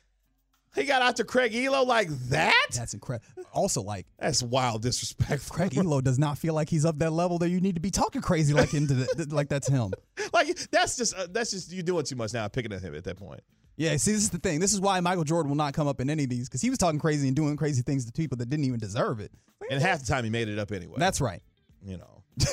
[0.76, 2.66] He got out to Craig Ehlo like that?
[2.72, 3.26] That's incredible.
[3.52, 5.48] Also, like That's wild disrespect.
[5.48, 7.90] Craig Ehlo does not feel like he's up that level that you need to be
[7.90, 9.92] talking crazy like into the, like that's him.
[10.32, 13.04] like that's just uh, that's just you doing too much now, picking at him at
[13.04, 13.40] that point.
[13.78, 14.60] Yeah, see, this is the thing.
[14.60, 16.70] This is why Michael Jordan will not come up in any of these because he
[16.70, 19.32] was talking crazy and doing crazy things to people that didn't even deserve it.
[19.70, 20.96] And half the time he made it up anyway.
[20.98, 21.42] That's right.
[21.84, 22.22] you know.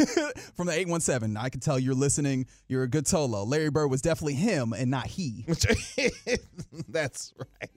[0.56, 2.46] From the 817, I can tell you're listening.
[2.70, 3.46] You're a good Tolo.
[3.46, 5.46] Larry Bird was definitely him and not he.
[6.88, 7.70] That's right.